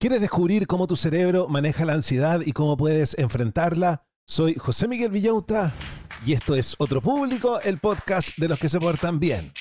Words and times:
¿Quieres 0.00 0.22
descubrir 0.22 0.66
cómo 0.66 0.86
tu 0.86 0.96
cerebro 0.96 1.46
maneja 1.46 1.84
la 1.84 1.92
ansiedad 1.92 2.40
y 2.42 2.52
cómo 2.52 2.74
puedes 2.78 3.18
enfrentarla? 3.18 4.02
Soy 4.26 4.54
José 4.54 4.88
Miguel 4.88 5.10
Villauta 5.10 5.74
y 6.24 6.32
esto 6.32 6.54
es 6.54 6.74
Otro 6.78 7.02
Público, 7.02 7.60
el 7.60 7.76
podcast 7.76 8.38
de 8.38 8.48
los 8.48 8.58
que 8.58 8.70
se 8.70 8.80
portan 8.80 9.20
bien. 9.20 9.52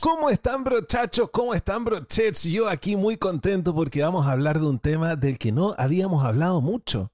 ¿Cómo 0.00 0.28
están 0.28 0.64
brochachos? 0.64 1.30
¿Cómo 1.30 1.54
están 1.54 1.82
brochets? 1.86 2.44
Yo 2.44 2.68
aquí 2.68 2.94
muy 2.94 3.16
contento 3.16 3.74
porque 3.74 4.02
vamos 4.02 4.26
a 4.26 4.32
hablar 4.32 4.60
de 4.60 4.66
un 4.66 4.78
tema 4.78 5.16
del 5.16 5.38
que 5.38 5.50
no 5.50 5.74
habíamos 5.78 6.22
hablado 6.22 6.60
mucho. 6.60 7.13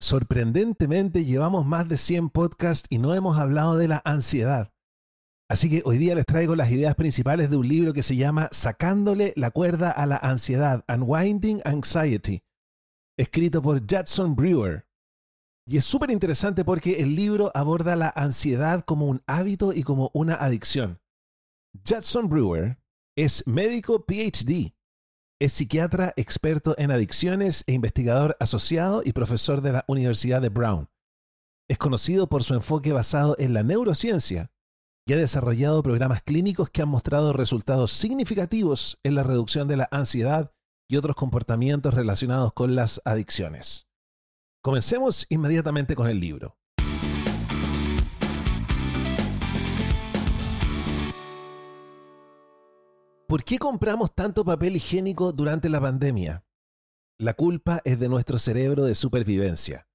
Sorprendentemente 0.00 1.24
llevamos 1.24 1.66
más 1.66 1.88
de 1.88 1.96
100 1.96 2.28
podcasts 2.30 2.86
y 2.90 2.98
no 2.98 3.14
hemos 3.14 3.38
hablado 3.38 3.76
de 3.76 3.88
la 3.88 4.02
ansiedad. 4.04 4.72
Así 5.48 5.70
que 5.70 5.82
hoy 5.84 5.96
día 5.96 6.14
les 6.14 6.26
traigo 6.26 6.56
las 6.56 6.70
ideas 6.70 6.94
principales 6.96 7.50
de 7.50 7.56
un 7.56 7.68
libro 7.68 7.92
que 7.92 8.02
se 8.02 8.16
llama 8.16 8.48
Sacándole 8.50 9.32
la 9.36 9.50
cuerda 9.50 9.90
a 9.90 10.04
la 10.06 10.16
ansiedad, 10.16 10.84
Unwinding 10.88 11.62
Anxiety, 11.64 12.42
escrito 13.16 13.62
por 13.62 13.80
Judson 13.80 14.34
Brewer. 14.34 14.86
Y 15.68 15.78
es 15.78 15.84
súper 15.84 16.10
interesante 16.10 16.64
porque 16.64 17.00
el 17.00 17.14
libro 17.14 17.50
aborda 17.54 17.96
la 17.96 18.12
ansiedad 18.14 18.84
como 18.84 19.06
un 19.06 19.22
hábito 19.26 19.72
y 19.72 19.82
como 19.82 20.10
una 20.14 20.34
adicción. 20.34 21.00
Judson 21.88 22.28
Brewer 22.28 22.78
es 23.16 23.46
médico 23.46 24.04
PhD, 24.04 24.75
es 25.38 25.52
psiquiatra 25.52 26.14
experto 26.16 26.74
en 26.78 26.90
adicciones 26.90 27.62
e 27.66 27.72
investigador 27.72 28.36
asociado 28.40 29.02
y 29.04 29.12
profesor 29.12 29.60
de 29.60 29.72
la 29.72 29.84
Universidad 29.86 30.40
de 30.40 30.48
Brown. 30.48 30.88
Es 31.68 31.76
conocido 31.78 32.28
por 32.28 32.42
su 32.42 32.54
enfoque 32.54 32.92
basado 32.92 33.36
en 33.38 33.52
la 33.52 33.62
neurociencia 33.62 34.50
y 35.06 35.12
ha 35.12 35.16
desarrollado 35.16 35.82
programas 35.82 36.22
clínicos 36.22 36.70
que 36.70 36.82
han 36.82 36.88
mostrado 36.88 37.32
resultados 37.32 37.92
significativos 37.92 38.98
en 39.02 39.14
la 39.14 39.24
reducción 39.24 39.68
de 39.68 39.76
la 39.76 39.88
ansiedad 39.90 40.52
y 40.88 40.96
otros 40.96 41.16
comportamientos 41.16 41.94
relacionados 41.94 42.52
con 42.54 42.74
las 42.74 43.02
adicciones. 43.04 43.88
Comencemos 44.62 45.26
inmediatamente 45.28 45.94
con 45.94 46.08
el 46.08 46.18
libro. 46.18 46.56
¿Por 53.28 53.42
qué 53.42 53.58
compramos 53.58 54.14
tanto 54.14 54.44
papel 54.44 54.76
higiénico 54.76 55.32
durante 55.32 55.68
la 55.68 55.80
pandemia? 55.80 56.44
La 57.18 57.34
culpa 57.34 57.82
es 57.84 57.98
de 57.98 58.08
nuestro 58.08 58.38
cerebro 58.38 58.84
de 58.84 58.94
supervivencia. 58.94 59.88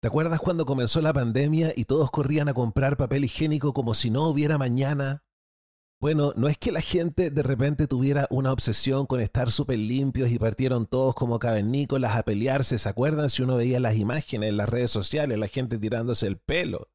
¿Te 0.00 0.08
acuerdas 0.08 0.40
cuando 0.40 0.64
comenzó 0.64 1.02
la 1.02 1.12
pandemia 1.12 1.74
y 1.76 1.84
todos 1.84 2.10
corrían 2.10 2.48
a 2.48 2.54
comprar 2.54 2.96
papel 2.96 3.24
higiénico 3.24 3.74
como 3.74 3.92
si 3.92 4.10
no 4.10 4.28
hubiera 4.28 4.56
mañana? 4.56 5.24
Bueno, 6.00 6.32
no 6.36 6.48
es 6.48 6.56
que 6.56 6.72
la 6.72 6.80
gente 6.80 7.30
de 7.30 7.42
repente 7.42 7.86
tuviera 7.86 8.26
una 8.30 8.50
obsesión 8.50 9.04
con 9.04 9.20
estar 9.20 9.50
súper 9.50 9.78
limpios 9.78 10.30
y 10.30 10.38
partieron 10.38 10.86
todos 10.86 11.14
como 11.14 11.38
cavernícolas 11.38 12.16
a 12.16 12.22
pelearse. 12.22 12.78
¿Se 12.78 12.88
acuerdan 12.88 13.28
si 13.28 13.42
uno 13.42 13.56
veía 13.56 13.78
las 13.78 13.96
imágenes 13.96 14.48
en 14.48 14.56
las 14.56 14.70
redes 14.70 14.90
sociales, 14.90 15.38
la 15.38 15.48
gente 15.48 15.78
tirándose 15.78 16.26
el 16.26 16.38
pelo? 16.38 16.88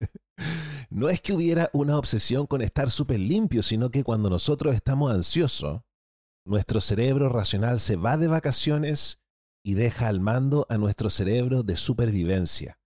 no 0.90 1.08
es 1.08 1.20
que 1.20 1.32
hubiera 1.32 1.70
una 1.72 1.98
obsesión 1.98 2.46
con 2.46 2.62
estar 2.62 2.90
súper 2.90 3.20
limpio, 3.20 3.62
sino 3.62 3.90
que 3.90 4.04
cuando 4.04 4.30
nosotros 4.30 4.74
estamos 4.74 5.12
ansiosos, 5.12 5.82
nuestro 6.44 6.80
cerebro 6.80 7.28
racional 7.28 7.78
se 7.78 7.96
va 7.96 8.16
de 8.16 8.26
vacaciones 8.26 9.20
y 9.62 9.74
deja 9.74 10.08
al 10.08 10.20
mando 10.20 10.66
a 10.70 10.78
nuestro 10.78 11.10
cerebro 11.10 11.62
de 11.62 11.76
supervivencia. 11.76 12.80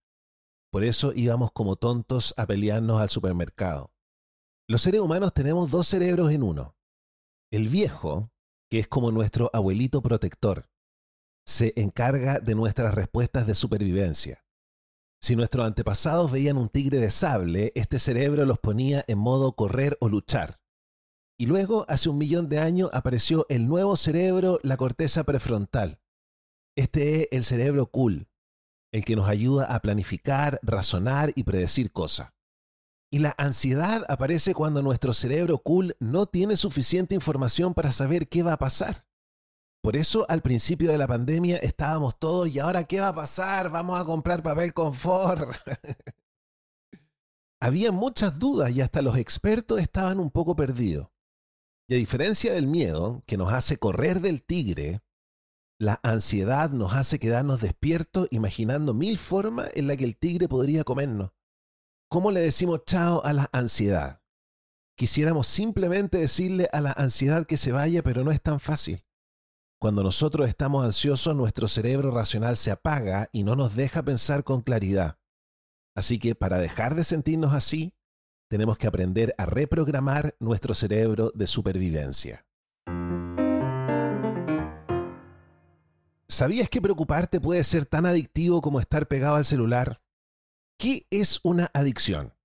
Por 0.72 0.82
eso 0.84 1.12
íbamos 1.14 1.52
como 1.52 1.76
tontos 1.76 2.34
a 2.36 2.46
pelearnos 2.46 3.00
al 3.00 3.10
supermercado. 3.10 3.92
Los 4.68 4.82
seres 4.82 5.00
humanos 5.00 5.32
tenemos 5.32 5.70
dos 5.70 5.86
cerebros 5.86 6.32
en 6.32 6.42
uno. 6.42 6.76
El 7.52 7.68
viejo, 7.68 8.32
que 8.70 8.78
es 8.78 8.88
como 8.88 9.12
nuestro 9.12 9.50
abuelito 9.52 10.02
protector, 10.02 10.68
se 11.44 11.72
encarga 11.76 12.40
de 12.40 12.54
nuestras 12.54 12.94
respuestas 12.94 13.46
de 13.46 13.54
supervivencia. 13.54 14.44
Si 15.22 15.36
nuestros 15.36 15.64
antepasados 15.64 16.32
veían 16.32 16.56
un 16.56 16.68
tigre 16.68 16.98
de 16.98 17.12
sable, 17.12 17.70
este 17.76 18.00
cerebro 18.00 18.44
los 18.44 18.58
ponía 18.58 19.04
en 19.06 19.18
modo 19.18 19.52
correr 19.52 19.96
o 20.00 20.08
luchar. 20.08 20.60
Y 21.38 21.46
luego, 21.46 21.86
hace 21.88 22.08
un 22.08 22.18
millón 22.18 22.48
de 22.48 22.58
años, 22.58 22.90
apareció 22.92 23.46
el 23.48 23.68
nuevo 23.68 23.96
cerebro, 23.96 24.58
la 24.64 24.76
corteza 24.76 25.22
prefrontal. 25.22 26.00
Este 26.76 27.22
es 27.22 27.28
el 27.30 27.44
cerebro 27.44 27.86
cool, 27.86 28.26
el 28.92 29.04
que 29.04 29.14
nos 29.14 29.28
ayuda 29.28 29.66
a 29.66 29.78
planificar, 29.80 30.58
razonar 30.60 31.32
y 31.36 31.44
predecir 31.44 31.92
cosas. 31.92 32.32
Y 33.08 33.20
la 33.20 33.32
ansiedad 33.38 34.04
aparece 34.08 34.54
cuando 34.54 34.82
nuestro 34.82 35.14
cerebro 35.14 35.58
cool 35.58 35.96
no 36.00 36.26
tiene 36.26 36.56
suficiente 36.56 37.14
información 37.14 37.74
para 37.74 37.92
saber 37.92 38.26
qué 38.26 38.42
va 38.42 38.54
a 38.54 38.58
pasar. 38.58 39.04
Por 39.82 39.96
eso 39.96 40.24
al 40.28 40.42
principio 40.42 40.92
de 40.92 40.98
la 40.98 41.08
pandemia 41.08 41.56
estábamos 41.56 42.16
todos, 42.16 42.46
¿y 42.48 42.60
ahora 42.60 42.84
qué 42.84 43.00
va 43.00 43.08
a 43.08 43.14
pasar? 43.14 43.68
Vamos 43.68 44.00
a 44.00 44.04
comprar 44.04 44.40
papel 44.40 44.72
confort. 44.72 45.50
Había 47.60 47.90
muchas 47.90 48.38
dudas 48.38 48.70
y 48.70 48.80
hasta 48.80 49.02
los 49.02 49.16
expertos 49.16 49.80
estaban 49.80 50.20
un 50.20 50.30
poco 50.30 50.54
perdidos. 50.54 51.08
Y 51.88 51.94
a 51.94 51.96
diferencia 51.96 52.52
del 52.52 52.68
miedo, 52.68 53.24
que 53.26 53.36
nos 53.36 53.52
hace 53.52 53.76
correr 53.76 54.20
del 54.20 54.44
tigre, 54.44 55.02
la 55.80 55.98
ansiedad 56.04 56.70
nos 56.70 56.94
hace 56.94 57.18
quedarnos 57.18 57.60
despiertos 57.60 58.28
imaginando 58.30 58.94
mil 58.94 59.18
formas 59.18 59.68
en 59.74 59.88
las 59.88 59.96
que 59.96 60.04
el 60.04 60.16
tigre 60.16 60.46
podría 60.46 60.84
comernos. 60.84 61.32
¿Cómo 62.08 62.30
le 62.30 62.40
decimos 62.40 62.82
chao 62.86 63.24
a 63.24 63.32
la 63.32 63.50
ansiedad? 63.52 64.22
Quisiéramos 64.96 65.48
simplemente 65.48 66.18
decirle 66.18 66.68
a 66.72 66.80
la 66.80 66.92
ansiedad 66.92 67.46
que 67.46 67.56
se 67.56 67.72
vaya, 67.72 68.04
pero 68.04 68.22
no 68.22 68.30
es 68.30 68.40
tan 68.40 68.60
fácil. 68.60 69.02
Cuando 69.82 70.04
nosotros 70.04 70.48
estamos 70.48 70.84
ansiosos, 70.84 71.34
nuestro 71.34 71.66
cerebro 71.66 72.12
racional 72.12 72.56
se 72.56 72.70
apaga 72.70 73.28
y 73.32 73.42
no 73.42 73.56
nos 73.56 73.74
deja 73.74 74.04
pensar 74.04 74.44
con 74.44 74.60
claridad. 74.60 75.18
Así 75.96 76.20
que 76.20 76.36
para 76.36 76.58
dejar 76.58 76.94
de 76.94 77.02
sentirnos 77.02 77.52
así, 77.52 77.92
tenemos 78.48 78.78
que 78.78 78.86
aprender 78.86 79.34
a 79.38 79.44
reprogramar 79.44 80.36
nuestro 80.38 80.72
cerebro 80.74 81.32
de 81.34 81.48
supervivencia. 81.48 82.46
¿Sabías 86.28 86.68
que 86.68 86.80
preocuparte 86.80 87.40
puede 87.40 87.64
ser 87.64 87.84
tan 87.84 88.06
adictivo 88.06 88.62
como 88.62 88.78
estar 88.78 89.08
pegado 89.08 89.34
al 89.34 89.44
celular? 89.44 90.00
¿Qué 90.78 91.08
es 91.10 91.40
una 91.42 91.72
adicción? 91.74 92.36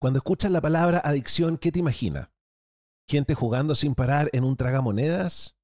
Cuando 0.00 0.18
escuchas 0.18 0.52
la 0.52 0.60
palabra 0.60 1.02
adicción, 1.04 1.58
¿qué 1.58 1.72
te 1.72 1.80
imaginas? 1.80 2.28
¿Gente 3.08 3.34
jugando 3.34 3.74
sin 3.74 3.96
parar 3.96 4.30
en 4.32 4.44
un 4.44 4.54
tragamonedas? 4.54 5.59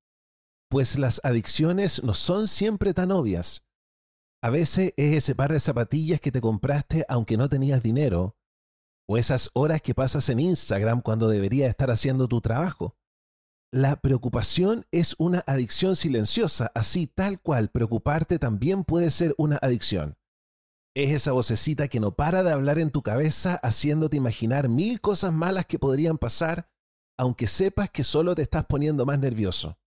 Pues 0.68 0.98
las 0.98 1.20
adicciones 1.24 2.02
no 2.02 2.12
son 2.14 2.48
siempre 2.48 2.92
tan 2.92 3.12
obvias. 3.12 3.64
A 4.42 4.50
veces 4.50 4.92
es 4.96 5.16
ese 5.16 5.34
par 5.34 5.52
de 5.52 5.60
zapatillas 5.60 6.20
que 6.20 6.32
te 6.32 6.40
compraste 6.40 7.04
aunque 7.08 7.36
no 7.36 7.48
tenías 7.48 7.82
dinero, 7.82 8.36
o 9.08 9.16
esas 9.16 9.50
horas 9.54 9.80
que 9.80 9.94
pasas 9.94 10.28
en 10.28 10.40
Instagram 10.40 11.00
cuando 11.00 11.28
deberías 11.28 11.70
estar 11.70 11.90
haciendo 11.90 12.28
tu 12.28 12.40
trabajo. 12.40 12.96
La 13.72 13.96
preocupación 13.96 14.86
es 14.90 15.14
una 15.18 15.44
adicción 15.46 15.96
silenciosa, 15.96 16.72
así 16.74 17.06
tal 17.06 17.40
cual 17.40 17.68
preocuparte 17.68 18.38
también 18.38 18.84
puede 18.84 19.10
ser 19.10 19.34
una 19.38 19.56
adicción. 19.56 20.16
Es 20.94 21.12
esa 21.12 21.32
vocecita 21.32 21.88
que 21.88 22.00
no 22.00 22.12
para 22.12 22.42
de 22.42 22.52
hablar 22.52 22.78
en 22.78 22.90
tu 22.90 23.02
cabeza 23.02 23.56
haciéndote 23.56 24.16
imaginar 24.16 24.68
mil 24.68 25.00
cosas 25.00 25.32
malas 25.32 25.66
que 25.66 25.78
podrían 25.78 26.16
pasar, 26.16 26.70
aunque 27.18 27.46
sepas 27.46 27.90
que 27.90 28.02
solo 28.02 28.34
te 28.34 28.42
estás 28.42 28.64
poniendo 28.64 29.04
más 29.04 29.18
nervioso. 29.18 29.78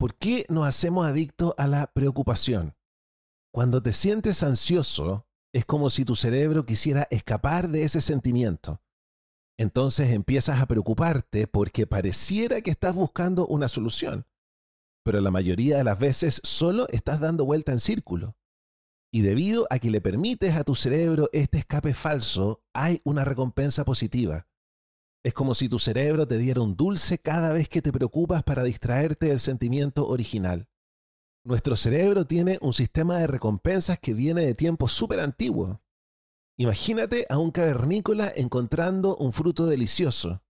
¿Por 0.00 0.16
qué 0.16 0.46
nos 0.48 0.66
hacemos 0.66 1.06
adictos 1.06 1.52
a 1.58 1.66
la 1.66 1.92
preocupación? 1.92 2.74
Cuando 3.52 3.82
te 3.82 3.92
sientes 3.92 4.42
ansioso, 4.42 5.28
es 5.52 5.66
como 5.66 5.90
si 5.90 6.06
tu 6.06 6.16
cerebro 6.16 6.64
quisiera 6.64 7.06
escapar 7.10 7.68
de 7.68 7.82
ese 7.82 8.00
sentimiento. 8.00 8.80
Entonces 9.58 10.08
empiezas 10.12 10.62
a 10.62 10.64
preocuparte 10.64 11.46
porque 11.46 11.86
pareciera 11.86 12.62
que 12.62 12.70
estás 12.70 12.94
buscando 12.94 13.46
una 13.46 13.68
solución, 13.68 14.24
pero 15.04 15.20
la 15.20 15.30
mayoría 15.30 15.76
de 15.76 15.84
las 15.84 15.98
veces 15.98 16.40
solo 16.44 16.86
estás 16.88 17.20
dando 17.20 17.44
vuelta 17.44 17.72
en 17.72 17.78
círculo. 17.78 18.38
Y 19.12 19.20
debido 19.20 19.66
a 19.68 19.80
que 19.80 19.90
le 19.90 20.00
permites 20.00 20.56
a 20.56 20.64
tu 20.64 20.76
cerebro 20.76 21.28
este 21.34 21.58
escape 21.58 21.92
falso, 21.92 22.64
hay 22.72 23.02
una 23.04 23.26
recompensa 23.26 23.84
positiva. 23.84 24.46
Es 25.22 25.34
como 25.34 25.54
si 25.54 25.68
tu 25.68 25.78
cerebro 25.78 26.26
te 26.26 26.38
diera 26.38 26.62
un 26.62 26.76
dulce 26.76 27.18
cada 27.18 27.52
vez 27.52 27.68
que 27.68 27.82
te 27.82 27.92
preocupas 27.92 28.42
para 28.42 28.64
distraerte 28.64 29.26
del 29.26 29.40
sentimiento 29.40 30.08
original. 30.08 30.68
Nuestro 31.44 31.76
cerebro 31.76 32.26
tiene 32.26 32.58
un 32.62 32.72
sistema 32.72 33.18
de 33.18 33.26
recompensas 33.26 33.98
que 33.98 34.14
viene 34.14 34.44
de 34.44 34.54
tiempos 34.54 34.92
súper 34.92 35.20
antiguos. 35.20 35.78
Imagínate 36.58 37.26
a 37.30 37.38
un 37.38 37.50
cavernícola 37.50 38.32
encontrando 38.34 39.16
un 39.16 39.32
fruto 39.32 39.66
delicioso. 39.66 40.42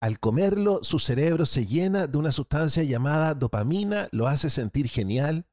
Al 0.00 0.18
comerlo, 0.18 0.80
su 0.82 0.98
cerebro 0.98 1.46
se 1.46 1.66
llena 1.66 2.06
de 2.06 2.18
una 2.18 2.32
sustancia 2.32 2.82
llamada 2.84 3.34
dopamina, 3.34 4.08
lo 4.10 4.26
hace 4.26 4.50
sentir 4.50 4.88
genial. 4.88 5.46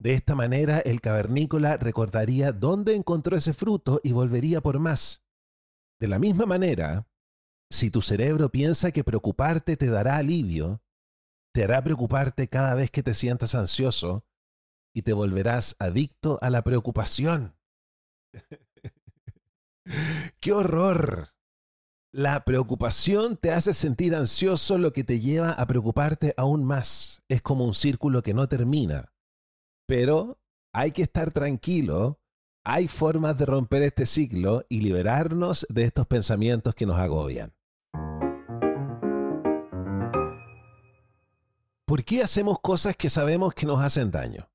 De 0.00 0.14
esta 0.14 0.36
manera, 0.36 0.78
el 0.78 1.00
cavernícola 1.00 1.76
recordaría 1.76 2.52
dónde 2.52 2.94
encontró 2.94 3.36
ese 3.36 3.52
fruto 3.52 4.00
y 4.04 4.12
volvería 4.12 4.60
por 4.60 4.78
más. 4.78 5.24
De 5.98 6.06
la 6.06 6.20
misma 6.20 6.46
manera, 6.46 7.07
si 7.70 7.90
tu 7.90 8.00
cerebro 8.00 8.50
piensa 8.50 8.92
que 8.92 9.04
preocuparte 9.04 9.76
te 9.76 9.88
dará 9.88 10.16
alivio, 10.16 10.82
te 11.52 11.64
hará 11.64 11.82
preocuparte 11.82 12.48
cada 12.48 12.74
vez 12.74 12.90
que 12.90 13.02
te 13.02 13.14
sientas 13.14 13.54
ansioso 13.54 14.24
y 14.94 15.02
te 15.02 15.12
volverás 15.12 15.76
adicto 15.78 16.38
a 16.42 16.50
la 16.50 16.62
preocupación. 16.62 17.56
¡Qué 20.40 20.52
horror! 20.52 21.30
La 22.10 22.44
preocupación 22.44 23.36
te 23.36 23.52
hace 23.52 23.74
sentir 23.74 24.14
ansioso, 24.14 24.78
lo 24.78 24.92
que 24.92 25.04
te 25.04 25.20
lleva 25.20 25.50
a 25.50 25.66
preocuparte 25.66 26.32
aún 26.38 26.64
más. 26.64 27.22
Es 27.28 27.42
como 27.42 27.64
un 27.64 27.74
círculo 27.74 28.22
que 28.22 28.32
no 28.32 28.48
termina. 28.48 29.12
Pero 29.86 30.40
hay 30.72 30.92
que 30.92 31.02
estar 31.02 31.32
tranquilo. 31.32 32.20
Hay 32.64 32.88
formas 32.88 33.38
de 33.38 33.46
romper 33.46 33.82
este 33.82 34.06
ciclo 34.06 34.64
y 34.68 34.80
liberarnos 34.80 35.66
de 35.68 35.84
estos 35.84 36.06
pensamientos 36.06 36.74
que 36.74 36.86
nos 36.86 36.98
agobian. 36.98 37.57
¿Por 41.88 42.04
qué 42.04 42.22
hacemos 42.22 42.60
cosas 42.60 42.96
que 42.96 43.08
sabemos 43.08 43.54
que 43.54 43.64
nos 43.64 43.80
hacen 43.80 44.10
daño? 44.10 44.50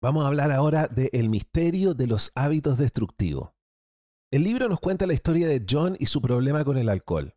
Vamos 0.00 0.24
a 0.24 0.28
hablar 0.28 0.52
ahora 0.52 0.86
del 0.86 1.10
el 1.12 1.28
misterio 1.28 1.92
de 1.92 2.06
los 2.06 2.30
hábitos 2.36 2.78
destructivos. 2.78 3.50
El 4.30 4.44
libro 4.44 4.68
nos 4.68 4.78
cuenta 4.78 5.08
la 5.08 5.12
historia 5.12 5.48
de 5.48 5.66
John 5.68 5.96
y 5.98 6.06
su 6.06 6.22
problema 6.22 6.64
con 6.64 6.78
el 6.78 6.88
alcohol. 6.88 7.34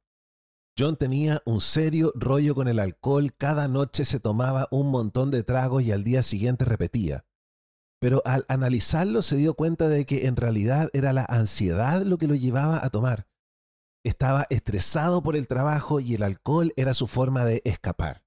John 0.77 0.95
tenía 0.95 1.41
un 1.43 1.59
serio 1.59 2.11
rollo 2.13 2.53
con 2.53 2.67
el 2.67 2.77
alcohol, 2.77 3.33
cada 3.35 3.67
noche 3.67 4.05
se 4.05 4.19
tomaba 4.19 4.67
un 4.69 4.91
montón 4.91 5.31
de 5.31 5.41
tragos 5.41 5.81
y 5.81 5.91
al 5.91 6.03
día 6.03 6.21
siguiente 6.21 6.63
repetía. 6.63 7.25
Pero 7.99 8.21
al 8.25 8.45
analizarlo 8.47 9.23
se 9.23 9.37
dio 9.37 9.55
cuenta 9.55 9.89
de 9.89 10.05
que 10.05 10.27
en 10.27 10.35
realidad 10.35 10.91
era 10.93 11.13
la 11.13 11.25
ansiedad 11.27 12.03
lo 12.03 12.19
que 12.19 12.27
lo 12.27 12.35
llevaba 12.35 12.85
a 12.85 12.91
tomar. 12.91 13.27
Estaba 14.03 14.45
estresado 14.51 15.23
por 15.23 15.35
el 15.35 15.47
trabajo 15.47 15.99
y 15.99 16.13
el 16.13 16.21
alcohol 16.21 16.73
era 16.75 16.93
su 16.93 17.07
forma 17.07 17.43
de 17.43 17.63
escapar. 17.65 18.24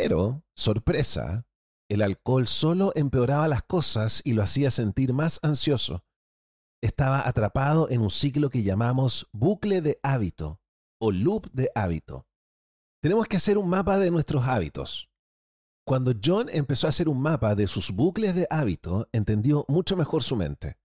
Pero, 0.00 0.44
sorpresa, 0.54 1.44
el 1.90 2.02
alcohol 2.02 2.46
solo 2.46 2.92
empeoraba 2.94 3.48
las 3.48 3.64
cosas 3.64 4.22
y 4.24 4.34
lo 4.34 4.44
hacía 4.44 4.70
sentir 4.70 5.12
más 5.12 5.40
ansioso. 5.42 6.04
Estaba 6.80 7.26
atrapado 7.26 7.90
en 7.90 8.02
un 8.02 8.10
ciclo 8.10 8.48
que 8.48 8.62
llamamos 8.62 9.28
bucle 9.32 9.80
de 9.80 9.98
hábito 10.04 10.60
o 11.00 11.10
loop 11.10 11.50
de 11.50 11.72
hábito. 11.74 12.28
Tenemos 13.02 13.26
que 13.26 13.38
hacer 13.38 13.58
un 13.58 13.68
mapa 13.68 13.98
de 13.98 14.12
nuestros 14.12 14.46
hábitos. 14.46 15.10
Cuando 15.84 16.12
John 16.24 16.48
empezó 16.48 16.86
a 16.86 16.90
hacer 16.90 17.08
un 17.08 17.20
mapa 17.20 17.56
de 17.56 17.66
sus 17.66 17.90
bucles 17.90 18.36
de 18.36 18.46
hábito, 18.50 19.08
entendió 19.10 19.64
mucho 19.66 19.96
mejor 19.96 20.22
su 20.22 20.36
mente. 20.36 20.78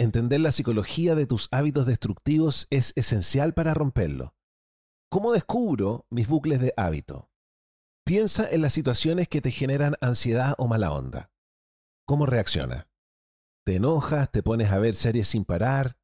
Entender 0.00 0.40
la 0.40 0.50
psicología 0.50 1.14
de 1.14 1.26
tus 1.26 1.46
hábitos 1.52 1.86
destructivos 1.86 2.66
es 2.70 2.92
esencial 2.96 3.54
para 3.54 3.72
romperlo. 3.72 4.34
¿Cómo 5.08 5.30
descubro 5.30 6.06
mis 6.10 6.26
bucles 6.26 6.60
de 6.60 6.74
hábito? 6.76 7.31
Piensa 8.12 8.46
en 8.46 8.60
las 8.60 8.74
situaciones 8.74 9.26
que 9.26 9.40
te 9.40 9.50
generan 9.50 9.94
ansiedad 10.02 10.54
o 10.58 10.68
mala 10.68 10.92
onda. 10.92 11.30
¿Cómo 12.06 12.26
reacciona? 12.26 12.86
¿Te 13.64 13.76
enojas? 13.76 14.30
¿Te 14.30 14.42
pones 14.42 14.70
a 14.70 14.78
ver 14.78 14.94
series 14.94 15.28
sin 15.28 15.46
parar? 15.46 15.96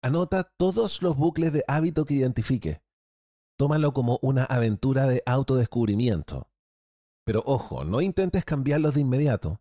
Anota 0.00 0.44
todos 0.44 1.02
los 1.02 1.16
bucles 1.16 1.52
de 1.52 1.64
hábito 1.66 2.04
que 2.04 2.14
identifique. 2.14 2.84
Tómalo 3.58 3.92
como 3.92 4.20
una 4.22 4.44
aventura 4.44 5.08
de 5.08 5.24
autodescubrimiento. 5.26 6.52
Pero 7.24 7.42
ojo, 7.46 7.84
no 7.84 8.00
intentes 8.00 8.44
cambiarlos 8.44 8.94
de 8.94 9.00
inmediato. 9.00 9.60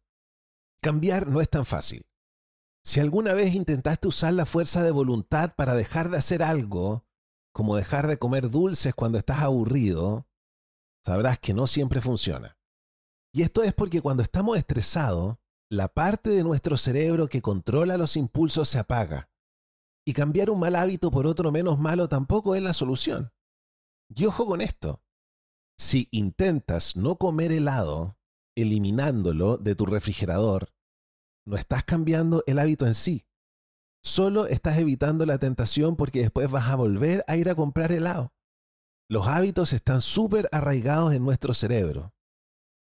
Cambiar 0.80 1.26
no 1.26 1.42
es 1.42 1.50
tan 1.50 1.66
fácil. 1.66 2.06
Si 2.84 3.00
alguna 3.00 3.34
vez 3.34 3.56
intentaste 3.56 4.08
usar 4.08 4.34
la 4.34 4.46
fuerza 4.46 4.84
de 4.84 4.92
voluntad 4.92 5.56
para 5.56 5.74
dejar 5.74 6.12
de 6.12 6.20
hacer 6.20 6.44
algo, 6.44 7.08
como 7.52 7.76
dejar 7.76 8.06
de 8.06 8.20
comer 8.20 8.52
dulces 8.52 8.94
cuando 8.94 9.18
estás 9.18 9.40
aburrido, 9.40 10.28
sabrás 11.06 11.40
que 11.40 11.54
no 11.54 11.68
siempre 11.68 12.02
funciona. 12.02 12.58
Y 13.34 13.42
esto 13.42 13.64
es 13.64 13.74
porque 13.74 14.02
cuando 14.02 14.24
estamos 14.24 14.58
estresados, 14.58 15.38
la 15.70 15.88
parte 15.88 16.30
de 16.30 16.44
nuestro 16.44 16.78
cerebro 16.78 17.28
que 17.28 17.42
controla 17.42 17.98
los 17.98 18.16
impulsos 18.16 18.70
se 18.70 18.80
apaga. 18.80 19.30
Y 20.06 20.14
cambiar 20.14 20.50
un 20.50 20.60
mal 20.60 20.76
hábito 20.76 21.10
por 21.12 21.26
otro 21.26 21.52
menos 21.52 21.80
malo 21.80 22.08
tampoco 22.08 22.56
es 22.56 22.62
la 22.62 22.74
solución. 22.74 23.32
Y 24.10 24.26
ojo 24.26 24.46
con 24.46 24.62
esto. 24.62 25.02
Si 25.78 26.08
intentas 26.12 26.96
no 26.96 27.16
comer 27.16 27.52
helado, 27.52 28.18
eliminándolo 28.56 29.58
de 29.58 29.76
tu 29.76 29.86
refrigerador, 29.86 30.74
no 31.46 31.58
estás 31.58 31.84
cambiando 31.84 32.44
el 32.46 32.60
hábito 32.60 32.86
en 32.86 32.94
sí. 32.94 33.26
Solo 34.04 34.48
estás 34.48 34.78
evitando 34.78 35.26
la 35.26 35.38
tentación 35.40 35.96
porque 35.96 36.20
después 36.20 36.52
vas 36.52 36.70
a 36.70 36.76
volver 36.76 37.24
a 37.28 37.38
ir 37.38 37.50
a 37.50 37.56
comprar 37.56 37.92
helado. 37.92 38.34
Los 39.14 39.28
hábitos 39.28 39.74
están 39.74 40.02
súper 40.02 40.50
arraigados 40.52 41.14
en 41.14 41.24
nuestro 41.24 41.54
cerebro. 41.54 42.16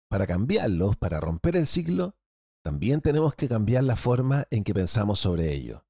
Para 0.10 0.26
cambiarlos, 0.26 0.98
para 0.98 1.20
romper 1.20 1.56
el 1.56 1.68
ciclo, 1.68 2.16
también 2.64 3.02
tenemos 3.02 3.36
que 3.36 3.48
cambiar 3.48 3.84
la 3.84 3.96
forma 3.96 4.48
en 4.50 4.64
que 4.64 4.74
pensamos 4.74 5.20
sobre 5.20 5.54
ello. 5.54 5.86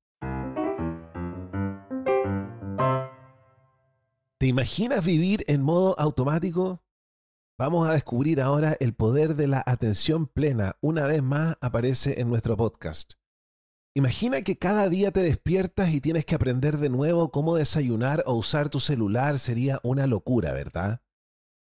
¿Te 4.38 4.48
imaginas 4.48 5.06
vivir 5.06 5.46
en 5.48 5.62
modo 5.62 5.98
automático? 5.98 6.84
Vamos 7.58 7.88
a 7.88 7.94
descubrir 7.94 8.42
ahora 8.42 8.76
el 8.82 8.94
poder 8.94 9.38
de 9.38 9.48
la 9.48 9.64
atención 9.66 10.28
plena. 10.28 10.76
Una 10.82 11.06
vez 11.06 11.24
más 11.24 11.56
aparece 11.62 12.20
en 12.20 12.28
nuestro 12.28 12.58
podcast. 12.58 13.14
Imagina 13.96 14.42
que 14.42 14.58
cada 14.58 14.90
día 14.90 15.12
te 15.12 15.22
despiertas 15.22 15.94
y 15.94 16.02
tienes 16.02 16.26
que 16.26 16.34
aprender 16.34 16.80
de 16.80 16.90
nuevo 16.90 17.30
cómo 17.30 17.56
desayunar 17.56 18.24
o 18.26 18.34
usar 18.34 18.70
tu 18.70 18.80
celular. 18.80 19.38
Sería 19.38 19.80
una 19.84 20.08
locura, 20.08 20.52
¿verdad? 20.52 21.02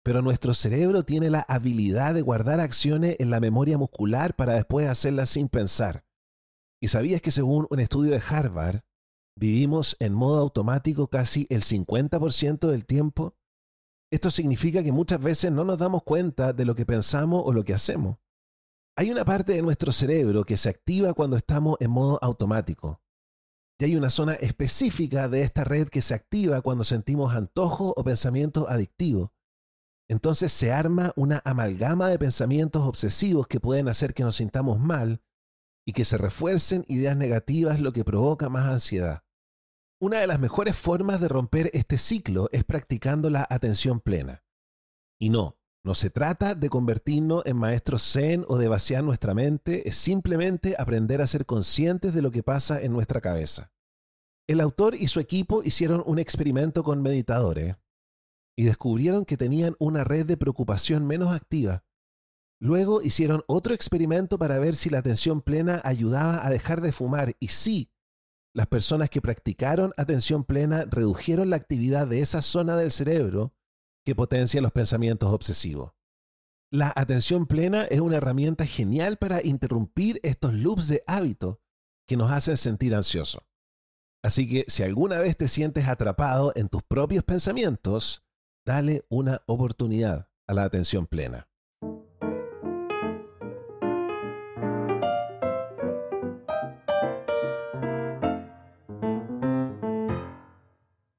Pero 0.04 0.22
nuestro 0.22 0.54
cerebro 0.54 1.04
tiene 1.04 1.30
la 1.30 1.46
habilidad 1.48 2.14
de 2.14 2.22
guardar 2.22 2.60
acciones 2.60 3.16
en 3.20 3.30
la 3.30 3.40
memoria 3.40 3.78
muscular 3.78 4.36
para 4.36 4.54
después 4.54 4.90
hacerlas 4.90 5.30
sin 5.30 5.48
pensar. 5.48 6.04
¿Y 6.82 6.90
sabías 6.90 7.22
que 7.22 7.32
según 7.32 7.68
un 7.70 7.80
estudio 7.80 8.12
de 8.12 8.22
Harvard, 8.28 8.82
vivimos 9.38 9.96
en 10.02 10.14
modo 10.14 10.42
automático 10.42 11.08
casi 11.08 11.48
el 11.50 11.62
50% 11.62 12.68
del 12.68 12.86
tiempo? 12.86 13.38
Esto 14.12 14.30
significa 14.30 14.84
que 14.84 14.92
muchas 14.92 15.22
veces 15.22 15.54
no 15.54 15.64
nos 15.64 15.80
damos 15.80 16.04
cuenta 16.04 16.52
de 16.52 16.66
lo 16.66 16.76
que 16.76 16.86
pensamos 16.86 17.44
o 17.46 17.54
lo 17.54 17.64
que 17.64 17.74
hacemos. 17.74 18.18
Hay 19.00 19.12
una 19.12 19.24
parte 19.24 19.54
de 19.54 19.62
nuestro 19.62 19.94
cerebro 19.94 20.44
que 20.44 20.58
se 20.58 20.68
activa 20.68 21.14
cuando 21.14 21.38
estamos 21.38 21.78
en 21.80 21.90
modo 21.90 22.20
automático. 22.22 23.02
Y 23.80 23.86
hay 23.86 23.96
una 23.96 24.10
zona 24.10 24.34
específica 24.34 25.30
de 25.30 25.44
esta 25.44 25.64
red 25.64 25.88
que 25.88 26.02
se 26.02 26.14
activa 26.14 26.60
cuando 26.60 26.84
sentimos 26.84 27.34
antojo 27.34 27.94
o 27.96 28.04
pensamientos 28.04 28.66
adictivos. 28.68 29.30
Entonces 30.10 30.52
se 30.52 30.74
arma 30.74 31.14
una 31.16 31.42
amalgama 31.46 32.10
de 32.10 32.20
pensamientos 32.20 32.86
obsesivos 32.86 33.48
que 33.48 33.62
pueden 33.62 33.88
hacer 33.88 34.14
que 34.14 34.24
nos 34.24 34.36
sintamos 34.36 34.82
mal 34.82 35.24
y 35.88 35.94
que 35.94 36.04
se 36.04 36.18
refuercen 36.18 36.84
ideas 36.90 37.16
negativas, 37.16 37.80
lo 37.80 37.94
que 37.94 38.04
provoca 38.04 38.50
más 38.50 38.68
ansiedad. 38.68 39.24
Una 40.02 40.20
de 40.20 40.28
las 40.28 40.42
mejores 40.42 40.76
formas 40.76 41.22
de 41.22 41.30
romper 41.30 41.72
este 41.72 41.98
ciclo 41.98 42.50
es 42.52 42.66
practicando 42.66 43.30
la 43.30 43.48
atención 43.50 44.02
plena. 44.02 44.44
Y 45.18 45.30
no, 45.30 45.59
no 45.84 45.94
se 45.94 46.10
trata 46.10 46.56
de 46.56 46.70
convertirnos 46.70 47.44
en 47.46 47.58
maestros 47.58 48.04
zen 48.04 48.46
o 48.48 48.58
de 48.58 48.68
vaciar 48.68 49.04
nuestra 49.04 49.34
mente, 49.34 49.88
es 49.88 49.96
simplemente 49.96 50.76
aprender 50.78 51.22
a 51.22 51.28
ser 51.28 51.46
conscientes 51.46 52.14
de 52.14 52.22
lo 52.22 52.32
que 52.32 52.44
pasa 52.44 52.82
en 52.82 52.92
nuestra 52.92 53.22
cabeza. 53.22 53.72
El 54.48 54.60
autor 54.60 54.96
y 54.96 55.08
su 55.08 55.20
equipo 55.20 55.64
hicieron 55.64 56.04
un 56.06 56.20
experimento 56.20 56.84
con 56.84 57.02
meditadores 57.02 57.78
y 58.58 58.64
descubrieron 58.64 59.24
que 59.24 59.38
tenían 59.38 59.76
una 59.80 60.04
red 60.04 60.26
de 60.26 60.36
preocupación 60.36 61.08
menos 61.08 61.34
activa. 61.34 61.86
Luego 62.60 63.02
hicieron 63.02 63.44
otro 63.48 63.74
experimento 63.74 64.38
para 64.38 64.60
ver 64.60 64.76
si 64.76 64.90
la 64.90 65.00
atención 65.00 65.42
plena 65.42 65.82
ayudaba 65.86 66.46
a 66.46 66.50
dejar 66.50 66.82
de 66.82 66.92
fumar 66.92 67.36
y 67.40 67.50
sí, 67.50 67.90
las 68.54 68.68
personas 68.68 69.10
que 69.10 69.22
practicaron 69.22 69.94
atención 69.96 70.44
plena 70.44 70.84
redujeron 70.84 71.50
la 71.50 71.56
actividad 71.56 72.08
de 72.08 72.22
esa 72.22 72.42
zona 72.42 72.76
del 72.76 72.92
cerebro 72.92 73.54
que 74.10 74.16
potencia 74.16 74.60
los 74.60 74.72
pensamientos 74.72 75.32
obsesivos. 75.32 75.92
La 76.72 76.92
atención 76.96 77.46
plena 77.46 77.84
es 77.84 78.00
una 78.00 78.18
herramienta 78.18 78.66
genial 78.66 79.18
para 79.18 79.46
interrumpir 79.46 80.20
estos 80.24 80.52
loops 80.56 80.88
de 80.88 81.04
hábito 81.06 81.62
que 82.08 82.18
nos 82.18 82.32
hacen 82.32 82.58
sentir 82.58 82.96
ansiosos. 82.96 83.44
Así 84.24 84.50
que 84.50 84.66
si 84.68 84.82
alguna 84.82 85.20
vez 85.20 85.38
te 85.38 85.48
sientes 85.48 85.88
atrapado 85.88 86.52
en 86.56 86.70
tus 86.70 86.82
propios 86.82 87.24
pensamientos, 87.24 88.26
dale 88.66 89.06
una 89.10 89.44
oportunidad 89.46 90.32
a 90.48 90.56
la 90.56 90.64
atención 90.64 91.06
plena. 91.06 91.49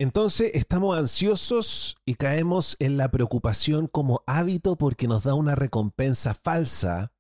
Entonces 0.00 0.52
estamos 0.54 0.97
ansiosos 0.97 1.99
y 2.07 2.14
caemos 2.14 2.75
en 2.78 2.97
la 2.97 3.11
preocupación 3.11 3.87
como 3.87 4.25
hábito 4.26 4.76
porque 4.76 5.07
nos 5.07 5.25
da 5.25 5.35
una 5.35 5.54
recompensa 5.54 6.33
falsa 6.33 7.12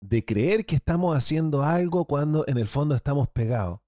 de 0.00 0.24
creer 0.24 0.64
que 0.64 0.76
estamos 0.76 1.16
haciendo 1.16 1.64
algo 1.64 2.04
cuando 2.04 2.44
en 2.46 2.58
el 2.58 2.68
fondo 2.68 2.94
estamos 2.94 3.26
pegados. 3.26 3.80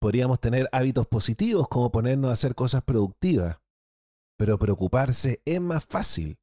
Podríamos 0.00 0.40
tener 0.40 0.66
hábitos 0.72 1.06
positivos 1.06 1.68
como 1.68 1.92
ponernos 1.92 2.30
a 2.30 2.32
hacer 2.32 2.54
cosas 2.54 2.82
productivas, 2.84 3.58
pero 4.38 4.58
preocuparse 4.58 5.42
es 5.44 5.60
más 5.60 5.84
fácil. 5.84 6.38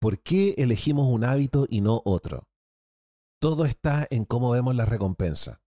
¿Por 0.00 0.22
qué 0.22 0.54
elegimos 0.56 1.12
un 1.12 1.24
hábito 1.24 1.66
y 1.68 1.80
no 1.80 2.00
otro? 2.04 2.48
Todo 3.40 3.64
está 3.64 4.06
en 4.08 4.24
cómo 4.24 4.50
vemos 4.50 4.76
la 4.76 4.86
recompensa. 4.86 5.60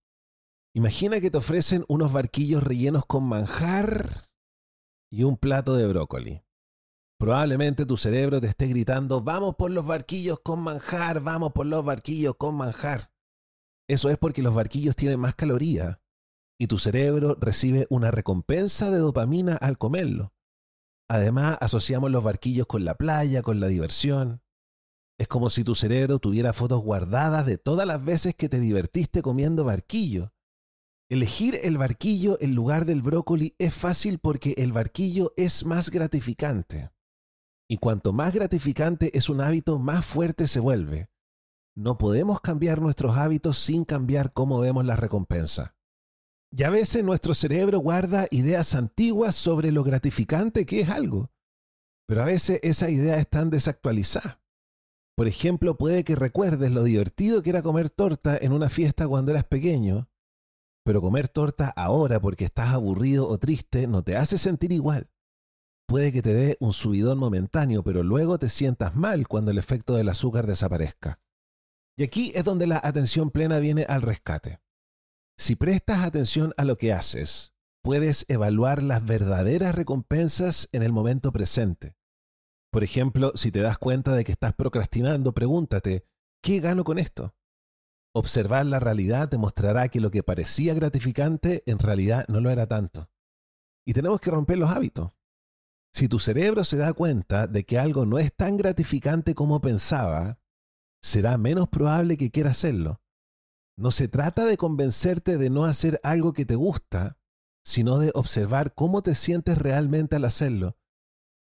Imagina 0.74 1.20
que 1.20 1.30
te 1.30 1.40
ofrecen 1.40 1.84
unos 1.90 2.14
barquillos 2.14 2.64
rellenos 2.64 3.06
con 3.06 3.26
manjar 3.26 4.33
y 5.14 5.26
un 5.26 5.38
plato 5.38 5.76
de 5.76 5.86
brócoli. 5.86 6.42
Probablemente 7.20 7.86
tu 7.86 7.98
cerebro 7.98 8.42
te 8.42 8.48
esté 8.48 8.66
gritando, 8.66 9.22
vamos 9.22 9.54
por 9.56 9.70
los 9.70 9.86
barquillos 9.86 10.40
con 10.40 10.60
manjar, 10.62 11.22
vamos 11.22 11.52
por 11.54 11.68
los 11.68 11.86
barquillos 11.86 12.34
con 12.36 12.56
manjar. 12.56 13.12
Eso 13.88 14.10
es 14.10 14.18
porque 14.18 14.42
los 14.42 14.56
barquillos 14.56 14.96
tienen 14.96 15.20
más 15.20 15.36
caloría 15.36 16.02
y 16.60 16.66
tu 16.66 16.80
cerebro 16.80 17.38
recibe 17.40 17.86
una 17.92 18.10
recompensa 18.10 18.90
de 18.90 18.98
dopamina 18.98 19.56
al 19.56 19.78
comerlo. 19.78 20.34
Además, 21.08 21.60
asociamos 21.62 22.10
los 22.10 22.24
barquillos 22.24 22.66
con 22.66 22.84
la 22.84 22.96
playa, 22.96 23.44
con 23.44 23.60
la 23.60 23.68
diversión. 23.68 24.42
Es 25.20 25.28
como 25.28 25.52
si 25.52 25.64
tu 25.64 25.76
cerebro 25.76 26.18
tuviera 26.18 26.54
fotos 26.54 26.82
guardadas 26.82 27.46
de 27.46 27.60
todas 27.60 27.86
las 27.86 28.04
veces 28.04 28.34
que 28.34 28.50
te 28.50 28.60
divertiste 28.60 29.22
comiendo 29.22 29.64
barquillo 29.64 30.34
Elegir 31.14 31.60
el 31.62 31.78
barquillo 31.78 32.40
en 32.42 32.56
lugar 32.56 32.86
del 32.86 33.04
brócoli 33.04 33.54
es 33.60 33.72
fácil 33.72 34.18
porque 34.18 34.56
el 34.58 34.72
barquillo 34.72 35.32
es 35.38 35.64
más 35.64 35.92
gratificante. 35.92 36.90
Y 37.70 37.78
cuanto 37.78 38.14
más 38.14 38.34
gratificante 38.34 39.16
es 39.16 39.30
un 39.30 39.40
hábito, 39.40 39.78
más 39.78 40.04
fuerte 40.04 40.48
se 40.48 40.60
vuelve. 40.60 41.12
No 41.76 42.00
podemos 42.00 42.42
cambiar 42.42 42.82
nuestros 42.82 43.16
hábitos 43.16 43.60
sin 43.60 43.86
cambiar 43.86 44.34
cómo 44.34 44.60
vemos 44.60 44.86
la 44.86 44.96
recompensa. 44.96 45.76
Y 46.50 46.64
a 46.64 46.72
veces 46.72 47.04
nuestro 47.04 47.36
cerebro 47.36 47.78
guarda 47.78 48.26
ideas 48.32 48.74
antiguas 48.74 49.36
sobre 49.36 49.72
lo 49.72 49.84
gratificante 49.84 50.66
que 50.66 50.80
es 50.80 50.90
algo, 50.90 51.30
pero 52.08 52.24
a 52.24 52.26
veces 52.26 52.60
esa 52.64 52.90
idea 52.90 53.18
están 53.18 53.52
desactualizada. 53.52 54.42
Por 55.16 55.28
ejemplo, 55.28 55.78
puede 55.78 56.04
que 56.04 56.16
recuerdes 56.16 56.72
lo 56.72 56.84
divertido 56.84 57.44
que 57.44 57.52
era 57.52 57.62
comer 57.62 57.92
torta 57.92 58.36
en 58.36 58.52
una 58.52 58.70
fiesta 58.70 59.08
cuando 59.08 59.30
eras 59.30 59.44
pequeño, 59.44 60.10
pero 60.84 61.02
comer 61.02 61.28
torta 61.28 61.70
ahora 61.76 62.20
porque 62.20 62.46
estás 62.46 62.74
aburrido 62.74 63.28
o 63.28 63.38
triste 63.38 63.88
no 63.88 64.04
te 64.04 64.16
hace 64.16 64.38
sentir 64.38 64.72
igual. 64.72 65.10
Puede 65.88 66.12
que 66.12 66.22
te 66.22 66.34
dé 66.34 66.58
un 66.60 66.74
subidón 66.74 67.20
momentáneo, 67.20 67.84
pero 67.84 68.04
luego 68.04 68.38
te 68.38 68.50
sientas 68.50 68.96
mal 68.96 69.28
cuando 69.28 69.52
el 69.52 69.58
efecto 69.58 69.96
del 69.96 70.10
azúcar 70.10 70.48
desaparezca. 70.48 71.20
Y 71.98 72.04
aquí 72.04 72.32
es 72.36 72.44
donde 72.44 72.68
la 72.68 72.82
atención 72.84 73.30
plena 73.30 73.60
viene 73.60 73.86
al 73.88 74.02
rescate. 74.02 74.60
Si 75.38 75.56
prestas 75.56 76.00
atención 76.00 76.54
a 76.58 76.66
lo 76.66 76.78
que 76.78 76.94
haces, 76.94 77.54
puedes 77.84 78.26
evaluar 78.30 78.82
las 78.82 79.06
verdaderas 79.06 79.76
recompensas 79.76 80.70
en 80.72 80.84
el 80.84 80.92
momento 80.92 81.32
presente. 81.32 81.96
Por 82.72 82.84
ejemplo, 82.84 83.34
si 83.36 83.52
te 83.52 83.62
das 83.62 83.78
cuenta 83.78 84.16
de 84.16 84.24
que 84.24 84.32
estás 84.32 84.54
procrastinando, 84.54 85.34
pregúntate, 85.34 86.08
¿qué 86.42 86.60
gano 86.60 86.84
con 86.84 86.98
esto? 86.98 87.36
Observar 88.16 88.68
la 88.68 88.80
realidad 88.80 89.28
te 89.28 89.40
mostrará 89.40 89.90
que 89.90 90.00
lo 90.00 90.12
que 90.12 90.22
parecía 90.22 90.76
gratificante 90.76 91.64
en 91.66 91.80
realidad 91.80 92.26
no 92.28 92.42
lo 92.42 92.52
era 92.52 92.68
tanto. 92.68 93.10
Y 93.86 93.94
tenemos 93.94 94.22
que 94.22 94.30
romper 94.30 94.60
los 94.60 94.70
hábitos. 94.70 95.14
Si 95.92 96.08
tu 96.08 96.20
cerebro 96.20 96.64
se 96.64 96.78
da 96.78 96.94
cuenta 96.94 97.48
de 97.48 97.66
que 97.66 97.80
algo 97.80 98.06
no 98.06 98.20
es 98.20 98.32
tan 98.36 98.58
gratificante 98.58 99.34
como 99.34 99.62
pensaba, 99.62 100.40
será 101.02 101.40
menos 101.40 101.70
probable 101.70 102.18
que 102.18 102.30
quiera 102.30 102.52
hacerlo. 102.52 103.02
No 103.76 103.90
se 103.90 104.08
trata 104.08 104.46
de 104.46 104.58
convencerte 104.58 105.40
de 105.40 105.50
no 105.50 105.66
hacer 105.66 106.00
algo 106.04 106.34
que 106.34 106.46
te 106.46 106.56
gusta, 106.56 107.18
sino 107.66 107.98
de 107.98 108.12
observar 108.14 108.76
cómo 108.76 109.02
te 109.02 109.16
sientes 109.16 109.58
realmente 109.58 110.18
al 110.18 110.26
hacerlo. 110.26 110.78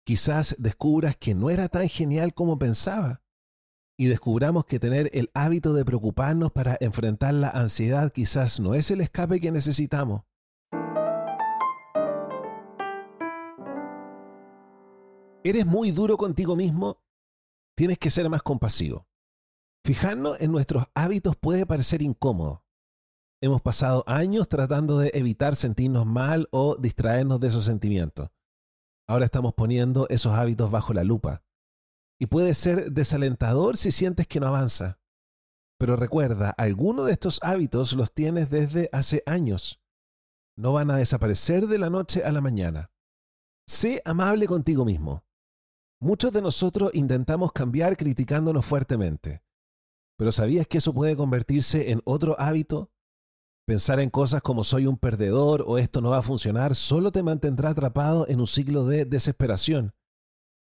Quizás 0.04 0.56
descubras 0.58 1.16
que 1.16 1.36
no 1.36 1.48
era 1.48 1.68
tan 1.68 1.88
genial 1.88 2.34
como 2.34 2.58
pensaba 2.58 3.22
y 3.98 4.06
descubramos 4.06 4.66
que 4.66 4.78
tener 4.78 5.10
el 5.14 5.30
hábito 5.34 5.72
de 5.72 5.84
preocuparnos 5.84 6.52
para 6.52 6.76
enfrentar 6.80 7.32
la 7.34 7.48
ansiedad 7.48 8.12
quizás 8.12 8.60
no 8.60 8.74
es 8.74 8.90
el 8.90 9.00
escape 9.00 9.40
que 9.40 9.50
necesitamos. 9.50 10.22
¿Eres 15.42 15.64
muy 15.64 15.92
duro 15.92 16.16
contigo 16.16 16.56
mismo? 16.56 17.00
Tienes 17.76 17.98
que 17.98 18.10
ser 18.10 18.28
más 18.28 18.42
compasivo. 18.42 19.06
Fijarnos 19.84 20.40
en 20.40 20.50
nuestros 20.50 20.86
hábitos 20.94 21.36
puede 21.36 21.64
parecer 21.64 22.02
incómodo. 22.02 22.64
Hemos 23.40 23.62
pasado 23.62 24.02
años 24.08 24.48
tratando 24.48 24.98
de 24.98 25.12
evitar 25.14 25.54
sentirnos 25.54 26.04
mal 26.04 26.48
o 26.50 26.76
distraernos 26.76 27.38
de 27.38 27.48
esos 27.48 27.64
sentimientos. 27.64 28.30
Ahora 29.06 29.26
estamos 29.26 29.54
poniendo 29.54 30.08
esos 30.08 30.34
hábitos 30.34 30.70
bajo 30.70 30.92
la 30.92 31.04
lupa 31.04 31.45
y 32.18 32.26
puede 32.26 32.54
ser 32.54 32.92
desalentador 32.92 33.76
si 33.76 33.92
sientes 33.92 34.26
que 34.26 34.40
no 34.40 34.46
avanza. 34.46 34.98
Pero 35.78 35.96
recuerda, 35.96 36.50
algunos 36.50 37.06
de 37.06 37.12
estos 37.12 37.38
hábitos 37.42 37.92
los 37.92 38.12
tienes 38.12 38.50
desde 38.50 38.88
hace 38.92 39.22
años. 39.26 39.82
No 40.56 40.72
van 40.72 40.90
a 40.90 40.96
desaparecer 40.96 41.66
de 41.66 41.78
la 41.78 41.90
noche 41.90 42.24
a 42.24 42.32
la 42.32 42.40
mañana. 42.40 42.90
Sé 43.66 44.00
amable 44.04 44.46
contigo 44.46 44.84
mismo. 44.84 45.24
Muchos 46.00 46.32
de 46.32 46.40
nosotros 46.40 46.90
intentamos 46.94 47.52
cambiar 47.52 47.96
criticándonos 47.96 48.64
fuertemente. 48.64 49.42
Pero 50.16 50.32
¿sabías 50.32 50.66
que 50.66 50.78
eso 50.78 50.94
puede 50.94 51.16
convertirse 51.16 51.90
en 51.90 52.00
otro 52.04 52.36
hábito? 52.38 52.90
Pensar 53.66 54.00
en 54.00 54.08
cosas 54.08 54.40
como 54.40 54.64
soy 54.64 54.86
un 54.86 54.96
perdedor 54.96 55.64
o 55.66 55.76
esto 55.76 56.00
no 56.00 56.10
va 56.10 56.18
a 56.18 56.22
funcionar 56.22 56.74
solo 56.74 57.12
te 57.12 57.22
mantendrá 57.22 57.70
atrapado 57.70 58.26
en 58.28 58.40
un 58.40 58.46
ciclo 58.46 58.86
de 58.86 59.04
desesperación 59.04 59.95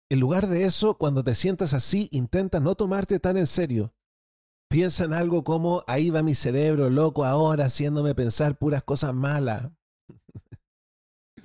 en 0.10 0.20
lugar 0.20 0.48
de 0.48 0.66
eso, 0.66 0.98
cuando 0.98 1.24
te 1.24 1.34
sientas 1.34 1.74
así, 1.74 2.10
intenta 2.12 2.60
no 2.60 2.76
tomarte 2.76 3.20
tan 3.20 3.38
en 3.38 3.48
serio. 3.48 3.94
Piensa 4.70 5.06
en 5.06 5.14
algo 5.14 5.44
como, 5.44 5.84
ahí 5.88 6.10
va 6.10 6.22
mi 6.22 6.36
cerebro 6.36 6.90
loco 6.90 7.26
ahora 7.26 7.66
haciéndome 7.66 8.14
pensar 8.14 8.58
puras 8.58 8.84
cosas 8.84 9.14
malas. 9.14 9.72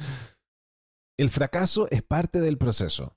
El 1.18 1.30
fracaso 1.30 1.86
es 1.90 2.02
parte 2.02 2.40
del 2.40 2.58
proceso. 2.58 3.16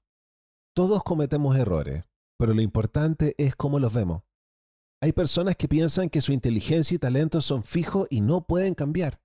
Todos 0.76 1.04
cometemos 1.04 1.56
errores, 1.56 2.04
pero 2.38 2.54
lo 2.54 2.62
importante 2.62 3.36
es 3.38 3.56
cómo 3.56 3.80
los 3.80 3.94
vemos. 3.94 4.24
Hay 5.02 5.12
personas 5.12 5.56
que 5.58 5.68
piensan 5.68 6.10
que 6.10 6.22
su 6.22 6.32
inteligencia 6.32 6.96
y 6.96 7.00
talento 7.00 7.42
son 7.42 7.64
fijos 7.64 8.08
y 8.10 8.22
no 8.22 8.46
pueden 8.46 8.74
cambiar. 8.74 9.22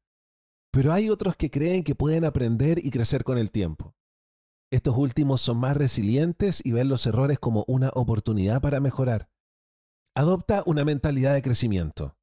Pero 0.73 0.93
hay 0.93 1.09
otros 1.09 1.37
que 1.37 1.51
creen 1.51 1.85
que 1.85 1.95
pueden 1.95 2.25
aprender 2.25 2.85
y 2.85 2.91
crecer 2.91 3.25
con 3.25 3.39
el 3.39 3.51
tiempo. 3.51 3.95
Estos 4.71 4.97
últimos 4.99 5.41
son 5.41 5.59
más 5.59 5.77
resilientes 5.77 6.65
y 6.65 6.73
ven 6.73 6.89
los 6.89 7.07
errores 7.07 7.39
como 7.39 7.65
una 7.67 7.91
oportunidad 7.95 8.61
para 8.61 8.81
mejorar. 8.81 9.31
Adopta 10.15 10.63
una 10.67 10.85
mentalidad 10.85 11.33
de 11.33 11.43
crecimiento. 11.43 12.19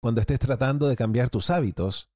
Cuando 0.00 0.20
estés 0.20 0.38
tratando 0.38 0.86
de 0.86 0.96
cambiar 0.96 1.30
tus 1.30 1.50
hábitos, 1.50 2.10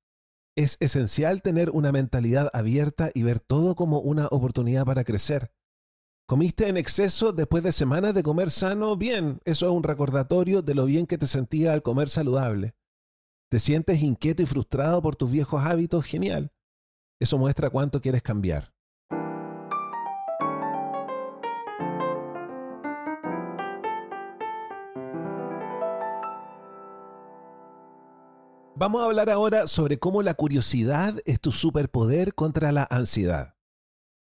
es 0.57 0.77
esencial 0.81 1.43
tener 1.43 1.71
una 1.71 1.93
mentalidad 1.93 2.51
abierta 2.53 3.11
y 3.15 3.23
ver 3.23 3.41
todo 3.41 3.75
como 3.75 4.01
una 4.01 4.27
oportunidad 4.27 4.85
para 4.85 5.05
crecer. 5.05 5.53
¿Comiste 6.29 6.69
en 6.69 6.77
exceso 6.77 7.33
después 7.33 7.63
de 7.63 7.73
semanas 7.73 8.15
de 8.15 8.23
comer 8.23 8.51
sano? 8.51 8.97
Bien, 8.97 9.41
eso 9.45 9.67
es 9.67 9.73
un 9.73 9.83
recordatorio 9.83 10.63
de 10.63 10.75
lo 10.75 10.85
bien 10.85 11.07
que 11.07 11.17
te 11.17 11.27
sentías 11.27 11.73
al 11.73 11.83
comer 11.83 12.09
saludable. 12.11 12.75
¿Te 13.51 13.59
sientes 13.59 14.03
inquieto 14.03 14.43
y 14.43 14.47
frustrado 14.47 15.01
por 15.01 15.17
tus 15.17 15.31
viejos 15.31 15.65
hábitos? 15.65 16.05
Genial. 16.05 16.53
Eso 17.19 17.39
muestra 17.39 17.71
cuánto 17.71 18.01
quieres 18.01 18.23
cambiar. 18.23 18.75
Vamos 28.81 29.03
a 29.03 29.07
hablar 29.07 29.29
ahora 29.29 29.67
sobre 29.67 29.99
cómo 29.99 30.23
la 30.23 30.35
curiosidad 30.35 31.21
es 31.25 31.41
tu 31.41 31.51
superpoder 31.51 32.37
contra 32.37 32.71
la 32.71 32.87
ansiedad. 32.89 33.57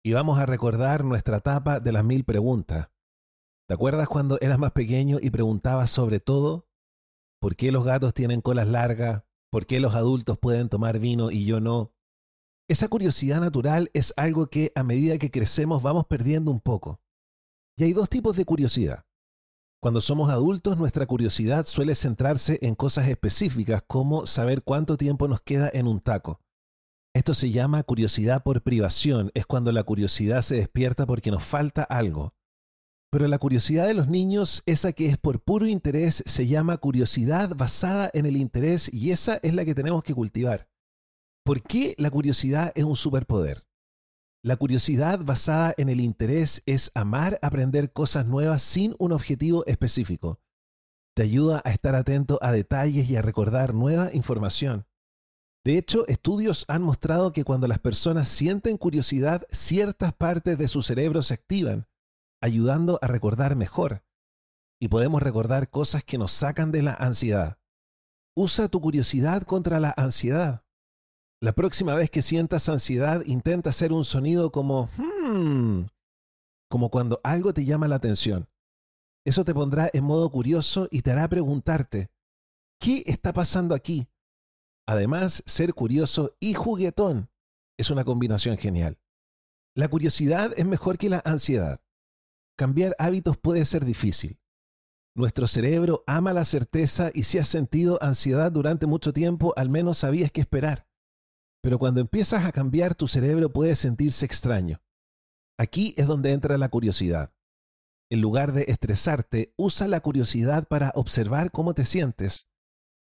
Y 0.04 0.12
vamos 0.12 0.40
a 0.40 0.46
recordar 0.46 1.04
nuestra 1.04 1.36
etapa 1.36 1.78
de 1.78 1.92
las 1.92 2.04
mil 2.04 2.24
preguntas. 2.24 2.88
¿Te 3.68 3.74
acuerdas 3.74 4.08
cuando 4.08 4.40
eras 4.40 4.58
más 4.58 4.72
pequeño 4.72 5.18
y 5.22 5.30
preguntabas 5.30 5.92
sobre 5.92 6.18
todo? 6.18 6.68
¿Por 7.40 7.54
qué 7.54 7.70
los 7.70 7.84
gatos 7.84 8.12
tienen 8.12 8.40
colas 8.40 8.66
largas? 8.66 9.22
¿Por 9.52 9.66
qué 9.66 9.78
los 9.78 9.94
adultos 9.94 10.36
pueden 10.36 10.68
tomar 10.68 10.98
vino 10.98 11.30
y 11.30 11.44
yo 11.44 11.60
no? 11.60 11.94
Esa 12.68 12.88
curiosidad 12.88 13.40
natural 13.40 13.88
es 13.94 14.12
algo 14.16 14.48
que 14.48 14.72
a 14.74 14.82
medida 14.82 15.18
que 15.18 15.30
crecemos 15.30 15.80
vamos 15.80 16.06
perdiendo 16.06 16.50
un 16.50 16.58
poco. 16.58 17.00
Y 17.76 17.84
hay 17.84 17.92
dos 17.92 18.10
tipos 18.10 18.36
de 18.36 18.44
curiosidad. 18.44 19.04
Cuando 19.82 20.02
somos 20.02 20.28
adultos, 20.28 20.76
nuestra 20.76 21.06
curiosidad 21.06 21.64
suele 21.64 21.94
centrarse 21.94 22.58
en 22.60 22.74
cosas 22.74 23.08
específicas 23.08 23.82
como 23.86 24.26
saber 24.26 24.62
cuánto 24.62 24.98
tiempo 24.98 25.26
nos 25.26 25.40
queda 25.40 25.70
en 25.72 25.86
un 25.86 26.00
taco. 26.00 26.38
Esto 27.14 27.32
se 27.32 27.50
llama 27.50 27.82
curiosidad 27.82 28.42
por 28.42 28.62
privación, 28.62 29.30
es 29.32 29.46
cuando 29.46 29.72
la 29.72 29.82
curiosidad 29.82 30.42
se 30.42 30.56
despierta 30.56 31.06
porque 31.06 31.30
nos 31.30 31.42
falta 31.42 31.82
algo. 31.82 32.34
Pero 33.10 33.26
la 33.26 33.38
curiosidad 33.38 33.86
de 33.86 33.94
los 33.94 34.06
niños, 34.06 34.62
esa 34.66 34.92
que 34.92 35.06
es 35.06 35.16
por 35.16 35.40
puro 35.40 35.66
interés, 35.66 36.22
se 36.26 36.46
llama 36.46 36.76
curiosidad 36.76 37.56
basada 37.56 38.10
en 38.12 38.26
el 38.26 38.36
interés 38.36 38.92
y 38.92 39.12
esa 39.12 39.40
es 39.42 39.54
la 39.54 39.64
que 39.64 39.74
tenemos 39.74 40.04
que 40.04 40.14
cultivar. 40.14 40.68
¿Por 41.42 41.62
qué 41.62 41.94
la 41.96 42.10
curiosidad 42.10 42.70
es 42.74 42.84
un 42.84 42.96
superpoder? 42.96 43.64
La 44.42 44.56
curiosidad 44.56 45.20
basada 45.22 45.74
en 45.76 45.90
el 45.90 46.00
interés 46.00 46.62
es 46.64 46.92
amar 46.94 47.38
aprender 47.42 47.92
cosas 47.92 48.24
nuevas 48.24 48.62
sin 48.62 48.94
un 48.98 49.12
objetivo 49.12 49.66
específico. 49.66 50.40
Te 51.14 51.24
ayuda 51.24 51.60
a 51.62 51.70
estar 51.70 51.94
atento 51.94 52.38
a 52.40 52.50
detalles 52.50 53.10
y 53.10 53.16
a 53.16 53.22
recordar 53.22 53.74
nueva 53.74 54.08
información. 54.14 54.86
De 55.62 55.76
hecho, 55.76 56.06
estudios 56.08 56.64
han 56.68 56.80
mostrado 56.80 57.34
que 57.34 57.44
cuando 57.44 57.68
las 57.68 57.80
personas 57.80 58.28
sienten 58.28 58.78
curiosidad, 58.78 59.46
ciertas 59.50 60.14
partes 60.14 60.56
de 60.56 60.68
su 60.68 60.80
cerebro 60.80 61.22
se 61.22 61.34
activan, 61.34 61.86
ayudando 62.40 62.98
a 63.02 63.08
recordar 63.08 63.56
mejor. 63.56 64.04
Y 64.80 64.88
podemos 64.88 65.22
recordar 65.22 65.68
cosas 65.68 66.02
que 66.02 66.16
nos 66.16 66.32
sacan 66.32 66.72
de 66.72 66.80
la 66.80 66.94
ansiedad. 66.94 67.58
Usa 68.34 68.68
tu 68.68 68.80
curiosidad 68.80 69.42
contra 69.42 69.80
la 69.80 69.92
ansiedad. 69.98 70.64
La 71.42 71.52
próxima 71.52 71.94
vez 71.94 72.10
que 72.10 72.20
sientas 72.20 72.68
ansiedad, 72.68 73.22
intenta 73.24 73.70
hacer 73.70 73.94
un 73.94 74.04
sonido 74.04 74.52
como 74.52 74.90
hmm, 74.98 75.86
como 76.68 76.90
cuando 76.90 77.18
algo 77.24 77.54
te 77.54 77.64
llama 77.64 77.88
la 77.88 77.96
atención. 77.96 78.48
Eso 79.24 79.44
te 79.44 79.54
pondrá 79.54 79.88
en 79.92 80.04
modo 80.04 80.30
curioso 80.30 80.86
y 80.90 81.00
te 81.00 81.12
hará 81.12 81.28
preguntarte, 81.28 82.10
¿qué 82.78 83.02
está 83.06 83.32
pasando 83.32 83.74
aquí? 83.74 84.08
Además, 84.86 85.42
ser 85.46 85.72
curioso 85.72 86.36
y 86.40 86.52
juguetón 86.52 87.30
es 87.78 87.90
una 87.90 88.04
combinación 88.04 88.58
genial. 88.58 88.98
La 89.74 89.88
curiosidad 89.88 90.52
es 90.56 90.66
mejor 90.66 90.98
que 90.98 91.08
la 91.08 91.22
ansiedad. 91.24 91.80
Cambiar 92.58 92.94
hábitos 92.98 93.38
puede 93.38 93.64
ser 93.64 93.86
difícil. 93.86 94.38
Nuestro 95.16 95.46
cerebro 95.46 96.04
ama 96.06 96.34
la 96.34 96.44
certeza 96.44 97.10
y 97.14 97.24
si 97.24 97.38
has 97.38 97.48
sentido 97.48 97.98
ansiedad 98.02 98.52
durante 98.52 98.84
mucho 98.84 99.14
tiempo, 99.14 99.54
al 99.56 99.70
menos 99.70 99.98
sabías 99.98 100.30
qué 100.30 100.42
esperar. 100.42 100.89
Pero 101.62 101.78
cuando 101.78 102.00
empiezas 102.00 102.44
a 102.44 102.52
cambiar, 102.52 102.94
tu 102.94 103.06
cerebro 103.06 103.52
puede 103.52 103.76
sentirse 103.76 104.24
extraño. 104.24 104.82
Aquí 105.58 105.94
es 105.96 106.06
donde 106.06 106.32
entra 106.32 106.56
la 106.56 106.70
curiosidad. 106.70 107.34
En 108.10 108.20
lugar 108.20 108.52
de 108.52 108.64
estresarte, 108.68 109.52
usa 109.56 109.86
la 109.86 110.00
curiosidad 110.00 110.66
para 110.66 110.90
observar 110.94 111.52
cómo 111.52 111.74
te 111.74 111.84
sientes. 111.84 112.48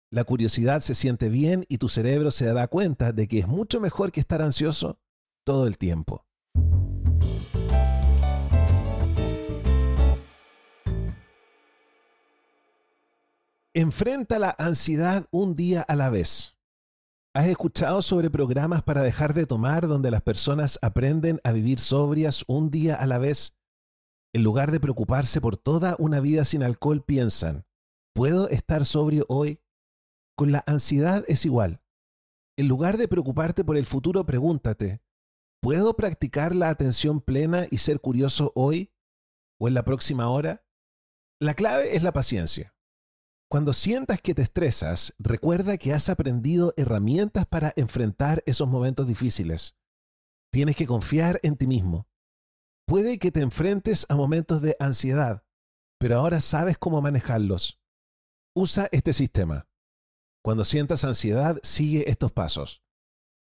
La 0.09 0.23
curiosidad 0.23 0.81
se 0.81 0.95
siente 0.95 1.27
bien 1.27 1.65
y 1.67 1.77
tu 1.77 1.89
cerebro 1.89 2.31
se 2.31 2.45
da 2.45 2.67
cuenta 2.67 3.11
de 3.11 3.27
que 3.27 3.39
es 3.39 3.47
mucho 3.47 3.81
mejor 3.81 4.13
que 4.13 4.21
estar 4.21 4.41
ansioso 4.41 5.01
todo 5.43 5.67
el 5.67 5.77
tiempo. 5.77 6.25
Enfrenta 13.73 14.39
la 14.39 14.55
ansiedad 14.57 15.27
un 15.29 15.53
día 15.55 15.81
a 15.81 15.95
la 15.95 16.09
vez. 16.09 16.56
¿Has 17.37 17.45
escuchado 17.45 18.01
sobre 18.01 18.31
programas 18.31 18.81
para 18.81 19.03
dejar 19.03 19.35
de 19.35 19.45
tomar 19.45 19.87
donde 19.87 20.09
las 20.09 20.23
personas 20.23 20.79
aprenden 20.81 21.39
a 21.43 21.51
vivir 21.51 21.77
sobrias 21.77 22.43
un 22.47 22.71
día 22.71 22.95
a 22.95 23.05
la 23.05 23.19
vez? 23.19 23.59
En 24.33 24.41
lugar 24.41 24.71
de 24.71 24.79
preocuparse 24.79 25.39
por 25.39 25.55
toda 25.55 25.95
una 25.99 26.19
vida 26.19 26.45
sin 26.45 26.63
alcohol, 26.63 27.03
piensan, 27.05 27.67
¿puedo 28.15 28.49
estar 28.49 28.85
sobrio 28.85 29.23
hoy? 29.29 29.61
Con 30.35 30.51
la 30.51 30.63
ansiedad 30.65 31.23
es 31.27 31.45
igual. 31.45 31.83
En 32.57 32.67
lugar 32.67 32.97
de 32.97 33.07
preocuparte 33.07 33.63
por 33.63 33.77
el 33.77 33.85
futuro, 33.85 34.25
pregúntate, 34.25 35.03
¿puedo 35.61 35.93
practicar 35.93 36.55
la 36.55 36.69
atención 36.69 37.21
plena 37.21 37.67
y 37.69 37.77
ser 37.77 38.01
curioso 38.01 38.51
hoy 38.55 38.91
o 39.59 39.67
en 39.67 39.75
la 39.75 39.83
próxima 39.83 40.27
hora? 40.27 40.65
La 41.39 41.53
clave 41.53 41.95
es 41.95 42.01
la 42.01 42.13
paciencia. 42.13 42.75
Cuando 43.49 43.71
sientas 43.71 44.19
que 44.19 44.33
te 44.33 44.41
estresas, 44.41 45.13
recuerda 45.19 45.77
que 45.77 45.93
has 45.93 46.09
aprendido 46.09 46.73
herramientas 46.75 47.45
para 47.45 47.71
enfrentar 47.77 48.43
esos 48.45 48.67
momentos 48.67 49.07
difíciles. 49.07 49.77
Tienes 50.51 50.75
que 50.75 50.85
confiar 50.85 51.39
en 51.43 51.55
ti 51.55 51.65
mismo. 51.65 52.09
Puede 52.85 53.19
que 53.19 53.31
te 53.31 53.41
enfrentes 53.41 54.05
a 54.09 54.17
momentos 54.17 54.61
de 54.61 54.75
ansiedad, 54.79 55.45
pero 55.97 56.17
ahora 56.17 56.41
sabes 56.41 56.77
cómo 56.77 57.01
manejarlos. 57.01 57.81
Usa 58.53 58.89
este 58.91 59.13
sistema. 59.13 59.69
Cuando 60.43 60.65
sientas 60.65 61.05
ansiedad, 61.05 61.57
sigue 61.63 62.09
estos 62.09 62.33
pasos. 62.33 62.83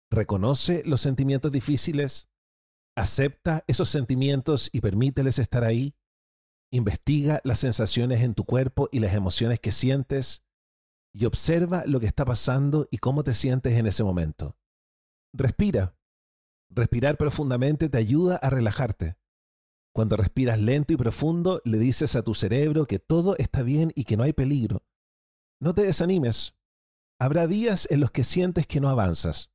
Reconoce 0.09 0.81
los 0.85 1.01
sentimientos 1.01 1.51
difíciles, 1.51 2.29
acepta 2.95 3.65
esos 3.67 3.89
sentimientos 3.89 4.69
y 4.71 4.79
permíteles 4.79 5.39
estar 5.39 5.65
ahí. 5.65 5.95
Investiga 6.71 7.41
las 7.43 7.59
sensaciones 7.59 8.21
en 8.21 8.35
tu 8.35 8.45
cuerpo 8.45 8.89
y 8.91 8.99
las 8.99 9.15
emociones 9.15 9.59
que 9.59 9.71
sientes 9.71 10.43
y 11.13 11.25
observa 11.25 11.83
lo 11.85 11.99
que 11.99 12.05
está 12.05 12.25
pasando 12.25 12.87
y 12.91 12.97
cómo 12.97 13.23
te 13.23 13.33
sientes 13.33 13.73
en 13.73 13.87
ese 13.87 14.03
momento. 14.03 14.57
Respira. 15.33 15.95
Respirar 16.69 17.17
profundamente 17.17 17.89
te 17.89 17.97
ayuda 17.97 18.35
a 18.35 18.49
relajarte. 18.51 19.17
Cuando 19.91 20.17
respiras 20.17 20.59
lento 20.59 20.93
y 20.93 20.97
profundo, 20.97 21.61
le 21.65 21.79
dices 21.79 22.15
a 22.15 22.23
tu 22.23 22.35
cerebro 22.35 22.85
que 22.85 22.99
todo 22.99 23.35
está 23.37 23.63
bien 23.63 23.91
y 23.95 24.03
que 24.03 24.17
no 24.17 24.23
hay 24.23 24.33
peligro. 24.33 24.83
No 25.59 25.73
te 25.73 25.81
desanimes. 25.81 26.55
Habrá 27.19 27.47
días 27.47 27.87
en 27.89 27.99
los 27.99 28.11
que 28.11 28.23
sientes 28.23 28.67
que 28.67 28.79
no 28.79 28.89
avanzas. 28.89 29.51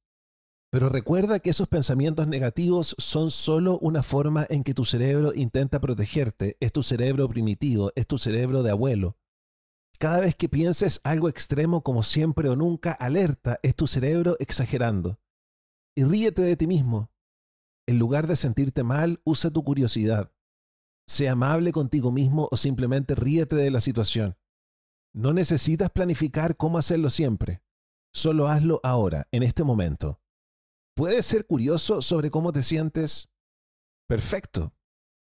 Pero 0.75 0.89
recuerda 0.89 1.39
que 1.39 1.51
esos 1.51 1.69
pensamientos 1.69 2.27
negativos 2.27 2.97
son 2.99 3.31
solo 3.31 3.79
una 3.79 4.03
forma 4.03 4.45
en 4.51 4.65
que 4.65 4.75
tu 4.75 4.85
cerebro 4.85 5.33
intenta 5.33 5.81
protegerte. 5.81 6.57
Es 6.59 6.73
tu 6.73 6.83
cerebro 6.83 7.29
primitivo, 7.29 7.93
es 7.95 8.09
tu 8.09 8.19
cerebro 8.19 8.65
de 8.65 8.73
abuelo. 8.73 9.17
Cada 10.01 10.19
vez 10.19 10.35
que 10.35 10.49
pienses 10.49 11.01
algo 11.05 11.29
extremo 11.29 11.85
como 11.85 12.03
siempre 12.03 12.49
o 12.49 12.57
nunca, 12.57 12.91
alerta, 12.91 13.61
es 13.63 13.77
tu 13.77 13.87
cerebro 13.87 14.37
exagerando. 14.41 15.21
Y 15.95 16.03
ríete 16.03 16.43
de 16.43 16.57
ti 16.57 16.67
mismo. 16.67 17.13
En 17.87 18.01
lugar 18.01 18.27
de 18.27 18.35
sentirte 18.35 18.83
mal, 18.83 19.21
usa 19.23 19.53
tu 19.53 19.63
curiosidad. 19.63 20.33
Sé 21.07 21.29
amable 21.29 21.71
contigo 21.71 22.11
mismo 22.11 22.49
o 22.51 22.57
simplemente 22.57 23.15
ríete 23.15 23.55
de 23.55 23.71
la 23.71 23.81
situación. 23.81 24.37
No 25.13 25.33
necesitas 25.33 25.91
planificar 25.91 26.57
cómo 26.57 26.79
hacerlo 26.79 27.11
siempre. 27.11 27.63
Solo 28.13 28.49
hazlo 28.49 28.81
ahora, 28.83 29.29
en 29.31 29.45
este 29.45 29.63
momento. 29.63 30.24
¿Puedes 30.97 31.27
ser 31.27 31.45
curioso 31.45 32.01
sobre 32.03 32.31
cómo 32.31 32.53
te 32.53 32.63
sientes? 32.63 33.33
Perfecto. 34.09 34.77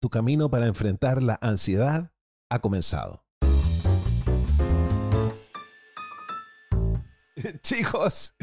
Tu 0.02 0.10
camino 0.10 0.50
para 0.50 0.68
enfrentar 0.68 1.24
la 1.24 1.40
ansiedad 1.42 2.12
ha 2.52 2.60
comenzado. 2.60 3.26
Chicos, 7.62 8.36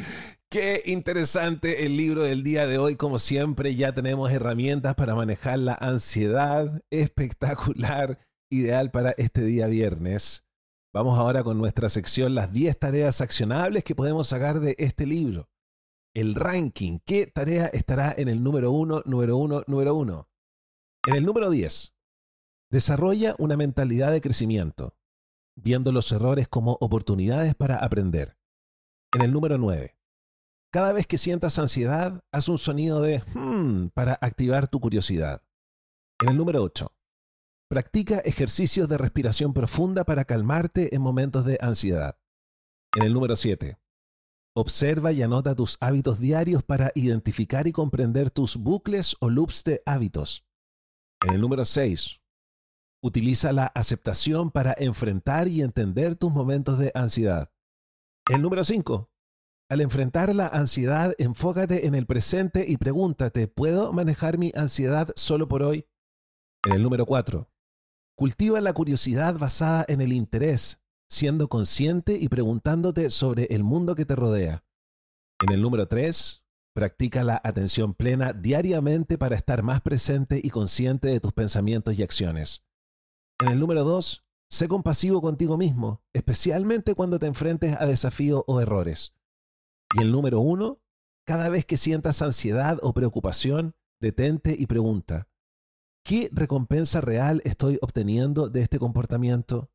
qué 0.48 0.82
interesante 0.86 1.84
el 1.84 1.98
libro 1.98 2.22
del 2.22 2.42
día 2.42 2.66
de 2.66 2.78
hoy. 2.78 2.96
Como 2.96 3.18
siempre, 3.18 3.74
ya 3.74 3.92
tenemos 3.92 4.32
herramientas 4.32 4.94
para 4.94 5.14
manejar 5.14 5.58
la 5.58 5.74
ansiedad. 5.74 6.82
Espectacular, 6.88 8.18
ideal 8.50 8.90
para 8.90 9.10
este 9.18 9.42
día 9.42 9.66
viernes. 9.66 10.46
Vamos 10.94 11.18
ahora 11.18 11.44
con 11.44 11.58
nuestra 11.58 11.90
sección, 11.90 12.34
las 12.34 12.50
10 12.50 12.78
tareas 12.78 13.20
accionables 13.20 13.84
que 13.84 13.94
podemos 13.94 14.28
sacar 14.28 14.60
de 14.60 14.74
este 14.78 15.04
libro. 15.04 15.49
El 16.14 16.34
ranking, 16.34 16.98
¿qué 17.04 17.26
tarea 17.26 17.66
estará 17.66 18.12
en 18.16 18.28
el 18.28 18.42
número 18.42 18.72
1, 18.72 19.02
número 19.06 19.36
1, 19.36 19.64
número 19.66 19.94
1? 19.94 20.28
En 21.06 21.14
el 21.14 21.24
número 21.24 21.50
10, 21.50 21.94
desarrolla 22.70 23.36
una 23.38 23.56
mentalidad 23.56 24.10
de 24.10 24.20
crecimiento, 24.20 24.96
viendo 25.56 25.92
los 25.92 26.10
errores 26.10 26.48
como 26.48 26.76
oportunidades 26.80 27.54
para 27.54 27.76
aprender. 27.76 28.36
En 29.14 29.22
el 29.22 29.32
número 29.32 29.56
9, 29.56 29.96
cada 30.72 30.92
vez 30.92 31.06
que 31.06 31.18
sientas 31.18 31.58
ansiedad, 31.58 32.24
haz 32.32 32.48
un 32.48 32.58
sonido 32.58 33.00
de 33.02 33.22
hmm 33.34 33.88
para 33.94 34.18
activar 34.20 34.68
tu 34.68 34.80
curiosidad. 34.80 35.42
En 36.20 36.30
el 36.30 36.36
número 36.36 36.62
8, 36.62 36.92
Practica 37.70 38.18
ejercicios 38.18 38.88
de 38.88 38.98
respiración 38.98 39.52
profunda 39.52 40.02
para 40.02 40.24
calmarte 40.24 40.92
en 40.92 41.02
momentos 41.02 41.44
de 41.44 41.56
ansiedad. 41.60 42.18
En 42.96 43.04
el 43.04 43.14
número 43.14 43.36
7. 43.36 43.78
Observa 44.56 45.12
y 45.12 45.22
anota 45.22 45.54
tus 45.54 45.76
hábitos 45.80 46.18
diarios 46.18 46.64
para 46.64 46.90
identificar 46.96 47.68
y 47.68 47.72
comprender 47.72 48.30
tus 48.30 48.56
bucles 48.56 49.16
o 49.20 49.30
loops 49.30 49.62
de 49.62 49.80
hábitos. 49.86 50.44
En 51.24 51.34
el 51.34 51.40
número 51.40 51.64
6. 51.64 52.20
Utiliza 53.02 53.52
la 53.52 53.66
aceptación 53.66 54.50
para 54.50 54.74
enfrentar 54.76 55.46
y 55.46 55.62
entender 55.62 56.16
tus 56.16 56.32
momentos 56.32 56.78
de 56.78 56.90
ansiedad. 56.94 57.52
El 58.28 58.42
número 58.42 58.64
5. 58.64 59.10
Al 59.70 59.80
enfrentar 59.80 60.34
la 60.34 60.48
ansiedad, 60.48 61.14
enfócate 61.18 61.86
en 61.86 61.94
el 61.94 62.06
presente 62.06 62.64
y 62.66 62.76
pregúntate, 62.76 63.46
¿puedo 63.46 63.92
manejar 63.92 64.36
mi 64.36 64.50
ansiedad 64.56 65.12
solo 65.14 65.46
por 65.46 65.62
hoy? 65.62 65.86
En 66.66 66.72
el 66.72 66.82
número 66.82 67.06
4. 67.06 67.48
Cultiva 68.16 68.60
la 68.60 68.72
curiosidad 68.72 69.38
basada 69.38 69.84
en 69.86 70.00
el 70.00 70.12
interés, 70.12 70.79
siendo 71.10 71.48
consciente 71.48 72.16
y 72.18 72.28
preguntándote 72.28 73.10
sobre 73.10 73.44
el 73.50 73.64
mundo 73.64 73.94
que 73.94 74.06
te 74.06 74.16
rodea. 74.16 74.64
En 75.44 75.52
el 75.52 75.60
número 75.60 75.88
3, 75.88 76.44
practica 76.74 77.24
la 77.24 77.40
atención 77.44 77.94
plena 77.94 78.32
diariamente 78.32 79.18
para 79.18 79.36
estar 79.36 79.62
más 79.62 79.80
presente 79.80 80.40
y 80.42 80.50
consciente 80.50 81.08
de 81.08 81.20
tus 81.20 81.32
pensamientos 81.32 81.98
y 81.98 82.02
acciones. 82.02 82.64
En 83.40 83.48
el 83.48 83.58
número 83.58 83.84
2, 83.84 84.24
sé 84.48 84.68
compasivo 84.68 85.20
contigo 85.20 85.58
mismo, 85.58 86.02
especialmente 86.14 86.94
cuando 86.94 87.18
te 87.18 87.26
enfrentes 87.26 87.76
a 87.78 87.86
desafíos 87.86 88.44
o 88.46 88.60
errores. 88.60 89.14
Y 89.98 90.02
el 90.02 90.12
número 90.12 90.40
1, 90.40 90.80
cada 91.26 91.48
vez 91.48 91.66
que 91.66 91.76
sientas 91.76 92.22
ansiedad 92.22 92.78
o 92.82 92.94
preocupación, 92.94 93.74
detente 94.00 94.54
y 94.58 94.66
pregunta, 94.66 95.30
¿Qué 96.04 96.28
recompensa 96.32 97.00
real 97.00 97.42
estoy 97.44 97.78
obteniendo 97.82 98.48
de 98.48 98.62
este 98.62 98.78
comportamiento? 98.78 99.70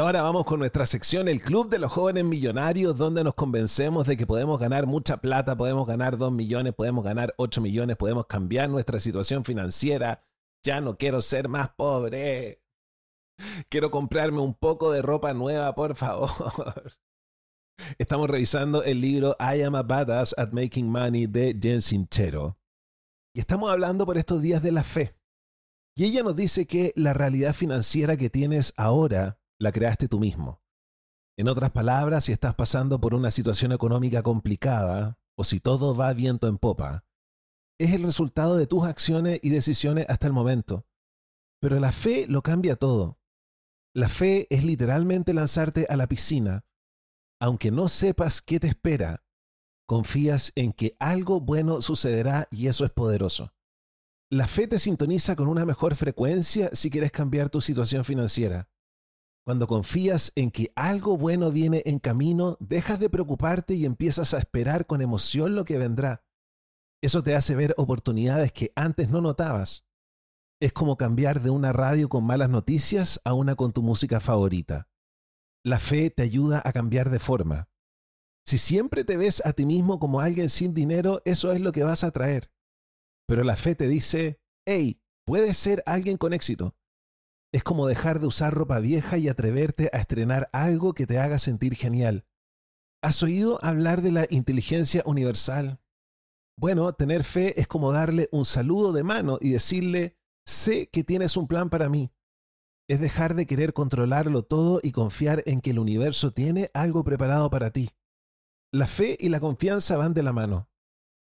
Ahora 0.00 0.22
vamos 0.22 0.46
con 0.46 0.60
nuestra 0.60 0.86
sección, 0.86 1.28
el 1.28 1.42
Club 1.42 1.68
de 1.68 1.78
los 1.78 1.92
Jóvenes 1.92 2.24
Millonarios, 2.24 2.96
donde 2.96 3.22
nos 3.22 3.34
convencemos 3.34 4.06
de 4.06 4.16
que 4.16 4.26
podemos 4.26 4.58
ganar 4.58 4.86
mucha 4.86 5.18
plata, 5.18 5.56
podemos 5.56 5.86
ganar 5.86 6.16
2 6.16 6.32
millones, 6.32 6.72
podemos 6.74 7.04
ganar 7.04 7.34
8 7.36 7.60
millones, 7.60 7.96
podemos 7.96 8.26
cambiar 8.26 8.70
nuestra 8.70 8.98
situación 8.98 9.44
financiera. 9.44 10.24
Ya 10.64 10.80
no 10.80 10.96
quiero 10.96 11.20
ser 11.20 11.48
más 11.48 11.70
pobre. 11.70 12.62
Quiero 13.68 13.90
comprarme 13.90 14.40
un 14.40 14.54
poco 14.54 14.90
de 14.90 15.02
ropa 15.02 15.34
nueva, 15.34 15.74
por 15.74 15.94
favor. 15.96 16.30
Estamos 17.98 18.30
revisando 18.30 18.82
el 18.82 19.00
libro 19.02 19.36
I 19.38 19.62
Am 19.62 19.74
a 19.74 19.82
Badass 19.82 20.34
at 20.38 20.52
Making 20.52 20.90
Money 20.90 21.26
de 21.26 21.58
Jen 21.60 21.82
Sincero. 21.82 22.58
Y 23.34 23.40
estamos 23.40 23.70
hablando 23.70 24.06
por 24.06 24.16
estos 24.16 24.40
días 24.40 24.62
de 24.62 24.72
la 24.72 24.82
fe. 24.82 25.14
Y 25.94 26.04
ella 26.04 26.22
nos 26.22 26.36
dice 26.36 26.66
que 26.66 26.92
la 26.96 27.12
realidad 27.12 27.54
financiera 27.54 28.16
que 28.16 28.30
tienes 28.30 28.72
ahora 28.76 29.39
la 29.60 29.70
creaste 29.70 30.08
tú 30.08 30.18
mismo. 30.18 30.60
En 31.36 31.46
otras 31.46 31.70
palabras, 31.70 32.24
si 32.24 32.32
estás 32.32 32.56
pasando 32.56 33.00
por 33.00 33.14
una 33.14 33.30
situación 33.30 33.70
económica 33.70 34.22
complicada 34.22 35.20
o 35.36 35.44
si 35.44 35.60
todo 35.60 35.94
va 35.94 36.12
viento 36.12 36.48
en 36.48 36.58
popa, 36.58 37.04
es 37.78 37.94
el 37.94 38.02
resultado 38.02 38.56
de 38.56 38.66
tus 38.66 38.84
acciones 38.84 39.38
y 39.42 39.50
decisiones 39.50 40.06
hasta 40.08 40.26
el 40.26 40.32
momento. 40.32 40.86
Pero 41.60 41.78
la 41.78 41.92
fe 41.92 42.26
lo 42.26 42.42
cambia 42.42 42.74
todo. 42.74 43.20
La 43.94 44.08
fe 44.08 44.48
es 44.50 44.64
literalmente 44.64 45.32
lanzarte 45.32 45.86
a 45.88 45.96
la 45.96 46.08
piscina 46.08 46.64
aunque 47.40 47.70
no 47.70 47.88
sepas 47.88 48.42
qué 48.42 48.60
te 48.60 48.68
espera, 48.68 49.24
confías 49.86 50.52
en 50.54 50.72
que 50.72 50.94
algo 51.00 51.40
bueno 51.40 51.80
sucederá 51.80 52.46
y 52.50 52.68
eso 52.68 52.84
es 52.84 52.90
poderoso. 52.92 53.54
La 54.30 54.46
fe 54.46 54.68
te 54.68 54.78
sintoniza 54.78 55.34
con 55.34 55.48
una 55.48 55.64
mejor 55.64 55.96
frecuencia 55.96 56.70
si 56.74 56.90
quieres 56.90 57.10
cambiar 57.10 57.48
tu 57.48 57.60
situación 57.60 58.04
financiera. 58.04 58.68
Cuando 59.50 59.66
confías 59.66 60.30
en 60.36 60.52
que 60.52 60.72
algo 60.76 61.16
bueno 61.16 61.50
viene 61.50 61.82
en 61.84 61.98
camino, 61.98 62.56
dejas 62.60 63.00
de 63.00 63.10
preocuparte 63.10 63.74
y 63.74 63.84
empiezas 63.84 64.32
a 64.32 64.38
esperar 64.38 64.86
con 64.86 65.02
emoción 65.02 65.56
lo 65.56 65.64
que 65.64 65.76
vendrá. 65.76 66.24
Eso 67.02 67.24
te 67.24 67.34
hace 67.34 67.56
ver 67.56 67.74
oportunidades 67.76 68.52
que 68.52 68.70
antes 68.76 69.10
no 69.10 69.20
notabas. 69.20 69.84
Es 70.60 70.72
como 70.72 70.96
cambiar 70.96 71.40
de 71.40 71.50
una 71.50 71.72
radio 71.72 72.08
con 72.08 72.22
malas 72.22 72.48
noticias 72.48 73.20
a 73.24 73.34
una 73.34 73.56
con 73.56 73.72
tu 73.72 73.82
música 73.82 74.20
favorita. 74.20 74.88
La 75.64 75.80
fe 75.80 76.10
te 76.10 76.22
ayuda 76.22 76.62
a 76.64 76.72
cambiar 76.72 77.10
de 77.10 77.18
forma. 77.18 77.68
Si 78.46 78.56
siempre 78.56 79.02
te 79.02 79.16
ves 79.16 79.44
a 79.44 79.52
ti 79.52 79.66
mismo 79.66 79.98
como 79.98 80.20
alguien 80.20 80.48
sin 80.48 80.74
dinero, 80.74 81.22
eso 81.24 81.50
es 81.50 81.60
lo 81.60 81.72
que 81.72 81.82
vas 81.82 82.04
a 82.04 82.12
traer. 82.12 82.52
Pero 83.26 83.42
la 83.42 83.56
fe 83.56 83.74
te 83.74 83.88
dice, 83.88 84.40
hey, 84.64 85.02
puedes 85.26 85.56
ser 85.56 85.82
alguien 85.86 86.18
con 86.18 86.34
éxito. 86.34 86.76
Es 87.52 87.64
como 87.64 87.86
dejar 87.86 88.20
de 88.20 88.26
usar 88.26 88.54
ropa 88.54 88.78
vieja 88.78 89.18
y 89.18 89.28
atreverte 89.28 89.90
a 89.92 89.98
estrenar 89.98 90.48
algo 90.52 90.94
que 90.94 91.06
te 91.06 91.18
haga 91.18 91.38
sentir 91.38 91.74
genial. 91.74 92.24
¿Has 93.02 93.22
oído 93.22 93.58
hablar 93.64 94.02
de 94.02 94.12
la 94.12 94.26
inteligencia 94.30 95.02
universal? 95.06 95.80
Bueno, 96.56 96.92
tener 96.92 97.24
fe 97.24 97.60
es 97.60 97.66
como 97.66 97.92
darle 97.92 98.28
un 98.32 98.44
saludo 98.44 98.92
de 98.92 99.02
mano 99.02 99.38
y 99.40 99.50
decirle, 99.50 100.16
sé 100.44 100.88
que 100.88 101.02
tienes 101.02 101.36
un 101.36 101.48
plan 101.48 101.70
para 101.70 101.88
mí 101.88 102.12
es 102.90 102.98
dejar 102.98 103.36
de 103.36 103.46
querer 103.46 103.72
controlarlo 103.72 104.42
todo 104.42 104.80
y 104.82 104.90
confiar 104.90 105.44
en 105.46 105.60
que 105.60 105.70
el 105.70 105.78
universo 105.78 106.32
tiene 106.32 106.72
algo 106.74 107.04
preparado 107.04 107.48
para 107.48 107.70
ti. 107.70 107.90
La 108.72 108.88
fe 108.88 109.16
y 109.20 109.28
la 109.28 109.38
confianza 109.38 109.96
van 109.96 110.12
de 110.12 110.24
la 110.24 110.32
mano. 110.32 110.68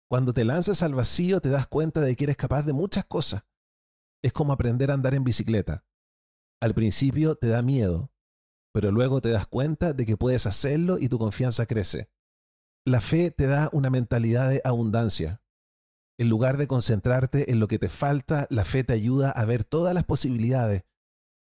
Cuando 0.09 0.33
te 0.33 0.43
lanzas 0.43 0.83
al 0.83 0.95
vacío 0.95 1.39
te 1.39 1.47
das 1.47 1.65
cuenta 1.67 2.01
de 2.01 2.13
que 2.17 2.25
eres 2.25 2.35
capaz 2.35 2.63
de 2.63 2.73
muchas 2.73 3.05
cosas. 3.05 3.45
Es 4.21 4.33
como 4.33 4.51
aprender 4.51 4.91
a 4.91 4.95
andar 4.95 5.15
en 5.15 5.23
bicicleta. 5.23 5.85
Al 6.65 6.73
principio 6.73 7.35
te 7.35 7.47
da 7.47 7.61
miedo, 7.61 8.11
pero 8.73 8.91
luego 8.91 9.21
te 9.21 9.29
das 9.29 9.45
cuenta 9.45 9.93
de 9.93 10.03
que 10.03 10.17
puedes 10.17 10.47
hacerlo 10.47 10.97
y 10.97 11.09
tu 11.09 11.19
confianza 11.19 11.67
crece. 11.67 12.09
La 12.87 13.01
fe 13.01 13.29
te 13.29 13.45
da 13.45 13.69
una 13.71 13.91
mentalidad 13.91 14.49
de 14.49 14.61
abundancia. 14.63 15.43
En 16.17 16.27
lugar 16.27 16.57
de 16.57 16.65
concentrarte 16.65 17.51
en 17.51 17.59
lo 17.59 17.67
que 17.67 17.77
te 17.77 17.87
falta, 17.87 18.47
la 18.49 18.65
fe 18.65 18.83
te 18.83 18.93
ayuda 18.93 19.29
a 19.29 19.45
ver 19.45 19.63
todas 19.63 19.93
las 19.93 20.05
posibilidades 20.05 20.85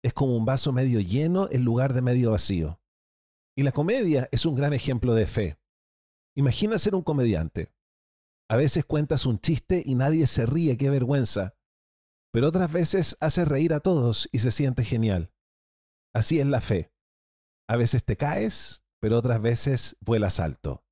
es 0.02 0.12
como 0.12 0.36
un 0.36 0.44
vaso 0.44 0.72
medio 0.72 0.98
lleno 0.98 1.48
en 1.52 1.62
lugar 1.62 1.94
de 1.94 2.02
medio 2.02 2.32
vacío. 2.32 2.80
Y 3.56 3.62
la 3.62 3.70
comedia 3.70 4.28
es 4.32 4.44
un 4.44 4.56
gran 4.56 4.72
ejemplo 4.72 5.14
de 5.14 5.28
fe. 5.28 5.56
Imagina 6.34 6.78
ser 6.78 6.96
un 6.96 7.02
comediante. 7.02 7.72
A 8.48 8.56
veces 8.56 8.84
cuentas 8.84 9.24
un 9.24 9.38
chiste 9.38 9.84
y 9.86 9.94
nadie 9.94 10.26
se 10.26 10.46
ríe, 10.46 10.76
qué 10.76 10.90
vergüenza. 10.90 11.54
Pero 12.36 12.48
otras 12.48 12.70
veces 12.70 13.16
haces 13.20 13.48
reír 13.48 13.72
a 13.72 13.80
todos 13.80 14.28
y 14.30 14.40
se 14.40 14.50
siente 14.50 14.84
genial. 14.84 15.32
Así 16.12 16.38
es 16.38 16.46
la 16.46 16.60
fe. 16.60 16.92
A 17.66 17.76
veces 17.76 18.04
te 18.04 18.18
caes, 18.18 18.84
pero 19.00 19.16
otras 19.16 19.40
veces 19.40 19.96
vuelas 20.00 20.38
alto. 20.38 20.84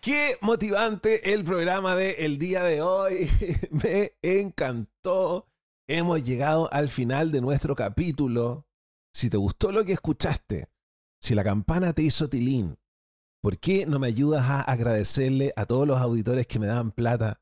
Qué 0.00 0.38
motivante 0.40 1.34
el 1.34 1.44
programa 1.44 1.94
de 1.94 2.12
el 2.12 2.38
día 2.38 2.62
de 2.62 2.80
hoy. 2.80 3.28
Me 3.70 4.16
encantó. 4.22 5.50
Hemos 5.86 6.24
llegado 6.24 6.72
al 6.72 6.88
final 6.88 7.30
de 7.30 7.42
nuestro 7.42 7.76
capítulo. 7.76 8.66
Si 9.12 9.28
te 9.28 9.36
gustó 9.36 9.70
lo 9.70 9.84
que 9.84 9.92
escuchaste, 9.92 10.70
si 11.20 11.34
la 11.34 11.44
campana 11.44 11.92
te 11.92 12.00
hizo 12.00 12.30
tilín, 12.30 12.78
¿por 13.42 13.58
qué 13.58 13.86
no 13.86 13.98
me 13.98 14.06
ayudas 14.06 14.48
a 14.48 14.60
agradecerle 14.60 15.52
a 15.56 15.66
todos 15.66 15.86
los 15.86 16.00
auditores 16.00 16.46
que 16.46 16.58
me 16.58 16.66
dan 16.66 16.90
plata? 16.90 17.40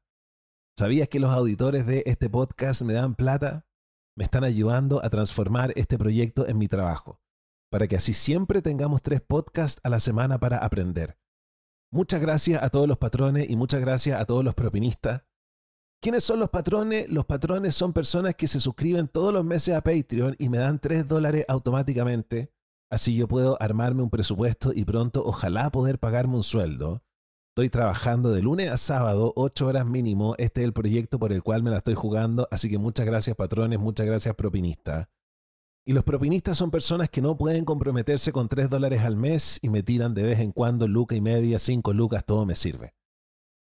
¿Sabías 0.79 1.09
que 1.09 1.21
los 1.21 1.33
auditores 1.33 1.87
de 1.87 2.03
este 2.07 2.29
podcast 2.29 2.83
me 2.83 2.93
dan 2.93 3.15
plata? 3.15 3.67
Me 4.17 4.25
están 4.25 4.45
ayudando 4.45 5.05
a 5.05 5.11
transformar 5.11 5.73
este 5.77 5.99
proyecto 5.99 6.47
en 6.47 6.59
mi 6.59 6.69
trabajo, 6.69 7.21
para 7.71 7.87
que 7.89 7.97
así 7.97 8.13
siempre 8.13 8.63
tengamos 8.63 9.03
tres 9.03 9.21
podcasts 9.21 9.81
a 9.85 9.89
la 9.89 10.01
semana 10.01 10.39
para 10.39 10.59
aprender. 10.59 11.19
Muchas 11.93 12.21
gracias 12.21 12.63
a 12.63 12.69
todos 12.69 12.89
los 12.89 12.99
patrones 12.99 13.49
y 13.49 13.57
muchas 13.57 13.81
gracias 13.81 14.21
a 14.21 14.25
todos 14.25 14.45
los 14.45 14.55
propinistas. 14.55 15.23
¿Quiénes 16.03 16.25
son 16.25 16.41
los 16.41 16.51
patrones? 16.51 17.09
Los 17.09 17.25
patrones 17.25 17.75
son 17.75 17.93
personas 17.93 18.35
que 18.35 18.49
se 18.49 18.61
suscriben 18.61 19.09
todos 19.09 19.33
los 19.33 19.45
meses 19.45 19.75
a 19.75 19.83
Patreon 19.83 20.37
y 20.39 20.49
me 20.49 20.59
dan 20.59 20.79
3 20.79 21.09
dólares 21.09 21.45
automáticamente. 21.49 22.53
Así 22.91 23.17
yo 23.17 23.27
puedo 23.27 23.61
armarme 23.61 24.03
un 24.03 24.11
presupuesto 24.11 24.73
y 24.73 24.85
pronto 24.85 25.25
ojalá 25.25 25.71
poder 25.71 25.99
pagarme 25.99 26.37
un 26.37 26.45
sueldo. 26.45 27.03
Estoy 27.51 27.69
trabajando 27.69 28.31
de 28.31 28.43
lunes 28.43 28.71
a 28.71 28.77
sábado, 28.77 29.33
8 29.35 29.67
horas 29.67 29.87
mínimo. 29.87 30.35
Este 30.39 30.61
es 30.61 30.67
el 30.67 30.73
proyecto 30.73 31.19
por 31.19 31.33
el 31.33 31.43
cual 31.43 31.63
me 31.63 31.71
la 31.71 31.79
estoy 31.79 31.95
jugando. 31.95 32.47
Así 32.51 32.71
que 32.71 32.79
muchas 32.79 33.07
gracias 33.07 33.35
patrones, 33.35 33.81
muchas 33.81 34.07
gracias 34.07 34.35
propinistas. 34.35 35.09
Y 35.85 35.95
los 35.95 36.05
propinistas 36.05 36.59
son 36.59 36.71
personas 36.71 37.11
que 37.11 37.23
no 37.23 37.37
pueden 37.37 37.65
comprometerse 37.65 38.31
con 38.31 38.49
3 38.49 38.69
dólares 38.69 39.03
al 39.03 39.17
mes 39.17 39.59
y 39.63 39.69
me 39.69 39.83
tiran 39.83 40.15
de 40.15 40.23
vez 40.23 40.41
en 40.41 40.53
cuando 40.53 40.87
luca 40.87 41.17
y 41.17 41.21
media, 41.21 41.59
5 41.59 41.93
lucas, 41.93 42.25
todo 42.25 42.45
me 42.45 42.55
sirve. 42.55 42.95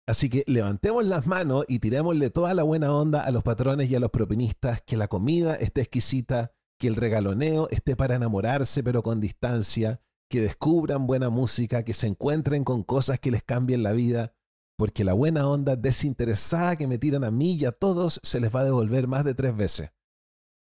Así 0.06 0.30
que 0.30 0.42
levantemos 0.46 1.04
las 1.06 1.26
manos 1.26 1.64
y 1.68 1.78
tirémosle 1.78 2.30
toda 2.30 2.54
la 2.54 2.64
buena 2.64 2.92
onda 2.92 3.20
a 3.20 3.30
los 3.30 3.44
patrones 3.44 3.88
y 3.88 3.94
a 3.94 4.00
los 4.00 4.10
propinistas, 4.10 4.82
que 4.82 4.96
la 4.96 5.06
comida 5.06 5.54
esté 5.54 5.82
exquisita, 5.82 6.52
que 6.82 6.88
el 6.88 6.96
regaloneo 6.96 7.68
esté 7.70 7.94
para 7.94 8.16
enamorarse 8.16 8.82
pero 8.82 9.04
con 9.04 9.20
distancia, 9.20 10.00
que 10.28 10.40
descubran 10.40 11.06
buena 11.06 11.30
música, 11.30 11.84
que 11.84 11.94
se 11.94 12.08
encuentren 12.08 12.64
con 12.64 12.82
cosas 12.82 13.20
que 13.20 13.30
les 13.30 13.44
cambien 13.44 13.84
la 13.84 13.92
vida, 13.92 14.34
porque 14.76 15.04
la 15.04 15.12
buena 15.12 15.46
onda 15.46 15.76
desinteresada 15.76 16.74
que 16.74 16.88
me 16.88 16.98
tiran 16.98 17.22
a 17.22 17.30
mí 17.30 17.52
y 17.52 17.66
a 17.66 17.70
todos 17.70 18.18
se 18.24 18.40
les 18.40 18.52
va 18.52 18.62
a 18.62 18.64
devolver 18.64 19.06
más 19.06 19.24
de 19.24 19.34
tres 19.34 19.56
veces. 19.56 19.92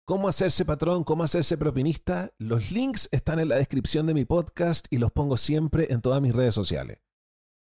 ¿Cómo 0.05 0.29
hacerse 0.29 0.67
patrón? 0.67 1.05
¿Cómo 1.05 1.25
hacerse 1.25 1.57
propinista? 1.57 2.35
Los 2.37 2.71
links 2.71 3.09
están 3.13 3.41
en 3.41 3.49
la 3.49 3.57
descripción 3.57 4.07
de 4.07 4.13
mi 4.13 4.27
podcast 4.27 4.89
y 4.91 4.99
los 4.99 5.13
pongo 5.13 5.39
siempre 5.39 5.87
en 5.89 6.03
todas 6.03 6.21
mis 6.21 6.35
redes 6.35 6.55
sociales. 6.55 6.99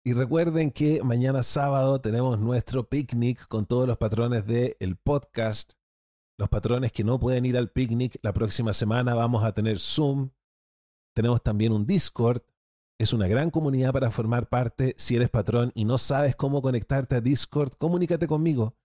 Y 0.03 0.13
recuerden 0.13 0.69
que 0.69 1.01
mañana 1.01 1.41
sábado 1.41 1.99
tenemos 1.99 2.38
nuestro 2.38 2.88
picnic 2.88 3.47
con 3.47 3.65
todos 3.65 3.88
los 3.88 3.97
patrones 3.97 4.45
del 4.45 4.77
el 4.79 4.97
podcast. 4.97 5.73
Los 6.38 6.50
patrones 6.50 6.91
que 6.91 7.04
no 7.04 7.19
pueden 7.19 7.45
ir 7.45 7.58
al 7.58 7.69
picnic, 7.69 8.17
la 8.21 8.34
próxima 8.34 8.74
semana 8.74 9.15
vamos 9.15 9.43
a 9.43 9.54
tener 9.54 9.80
Zoom. 9.80 10.32
Tenemos 11.15 11.41
también 11.41 11.71
un 11.71 11.86
Discord. 11.86 12.41
Es 13.00 13.13
una 13.13 13.28
gran 13.28 13.50
comunidad 13.50 13.93
para 13.93 14.12
formar 14.12 14.50
parte. 14.50 14.95
Si 14.98 15.15
eres 15.15 15.30
patrón 15.30 15.71
y 15.76 15.86
no 15.86 15.98
sabes 15.98 16.36
cómo 16.36 16.62
conectarte 16.62 17.15
a 17.15 17.21
Discord, 17.21 17.74
comunícate 17.78 18.28
conmigo. 18.28 18.76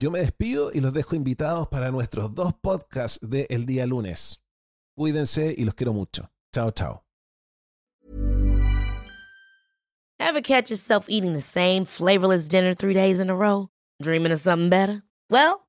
Yo 0.00 0.10
me 0.10 0.18
despido 0.18 0.72
y 0.72 0.80
los 0.80 0.92
dejo 0.92 1.14
invitados 1.14 1.68
para 1.68 1.92
nuestros 1.92 2.34
dos 2.34 2.52
podcasts 2.54 3.20
de 3.22 3.46
el 3.50 3.64
día 3.66 3.86
lunes. 3.86 4.42
Cuídense 4.96 5.54
y 5.56 5.64
los 5.64 5.74
quiero 5.74 5.92
mucho. 5.92 6.32
Chao, 6.52 6.72
chao. 6.72 7.04
Ever 10.18 10.42
catch 10.42 10.70
yourself 10.70 11.06
eating 11.08 11.34
the 11.34 11.40
same 11.40 11.84
flavorless 11.84 12.48
dinner 12.48 12.74
three 12.74 12.94
days 12.94 13.20
in 13.20 13.28
a 13.30 13.34
row? 13.34 13.68
Dreaming 14.00 14.32
of 14.32 14.40
something 14.40 14.70
better? 14.70 15.02
Well, 15.30 15.68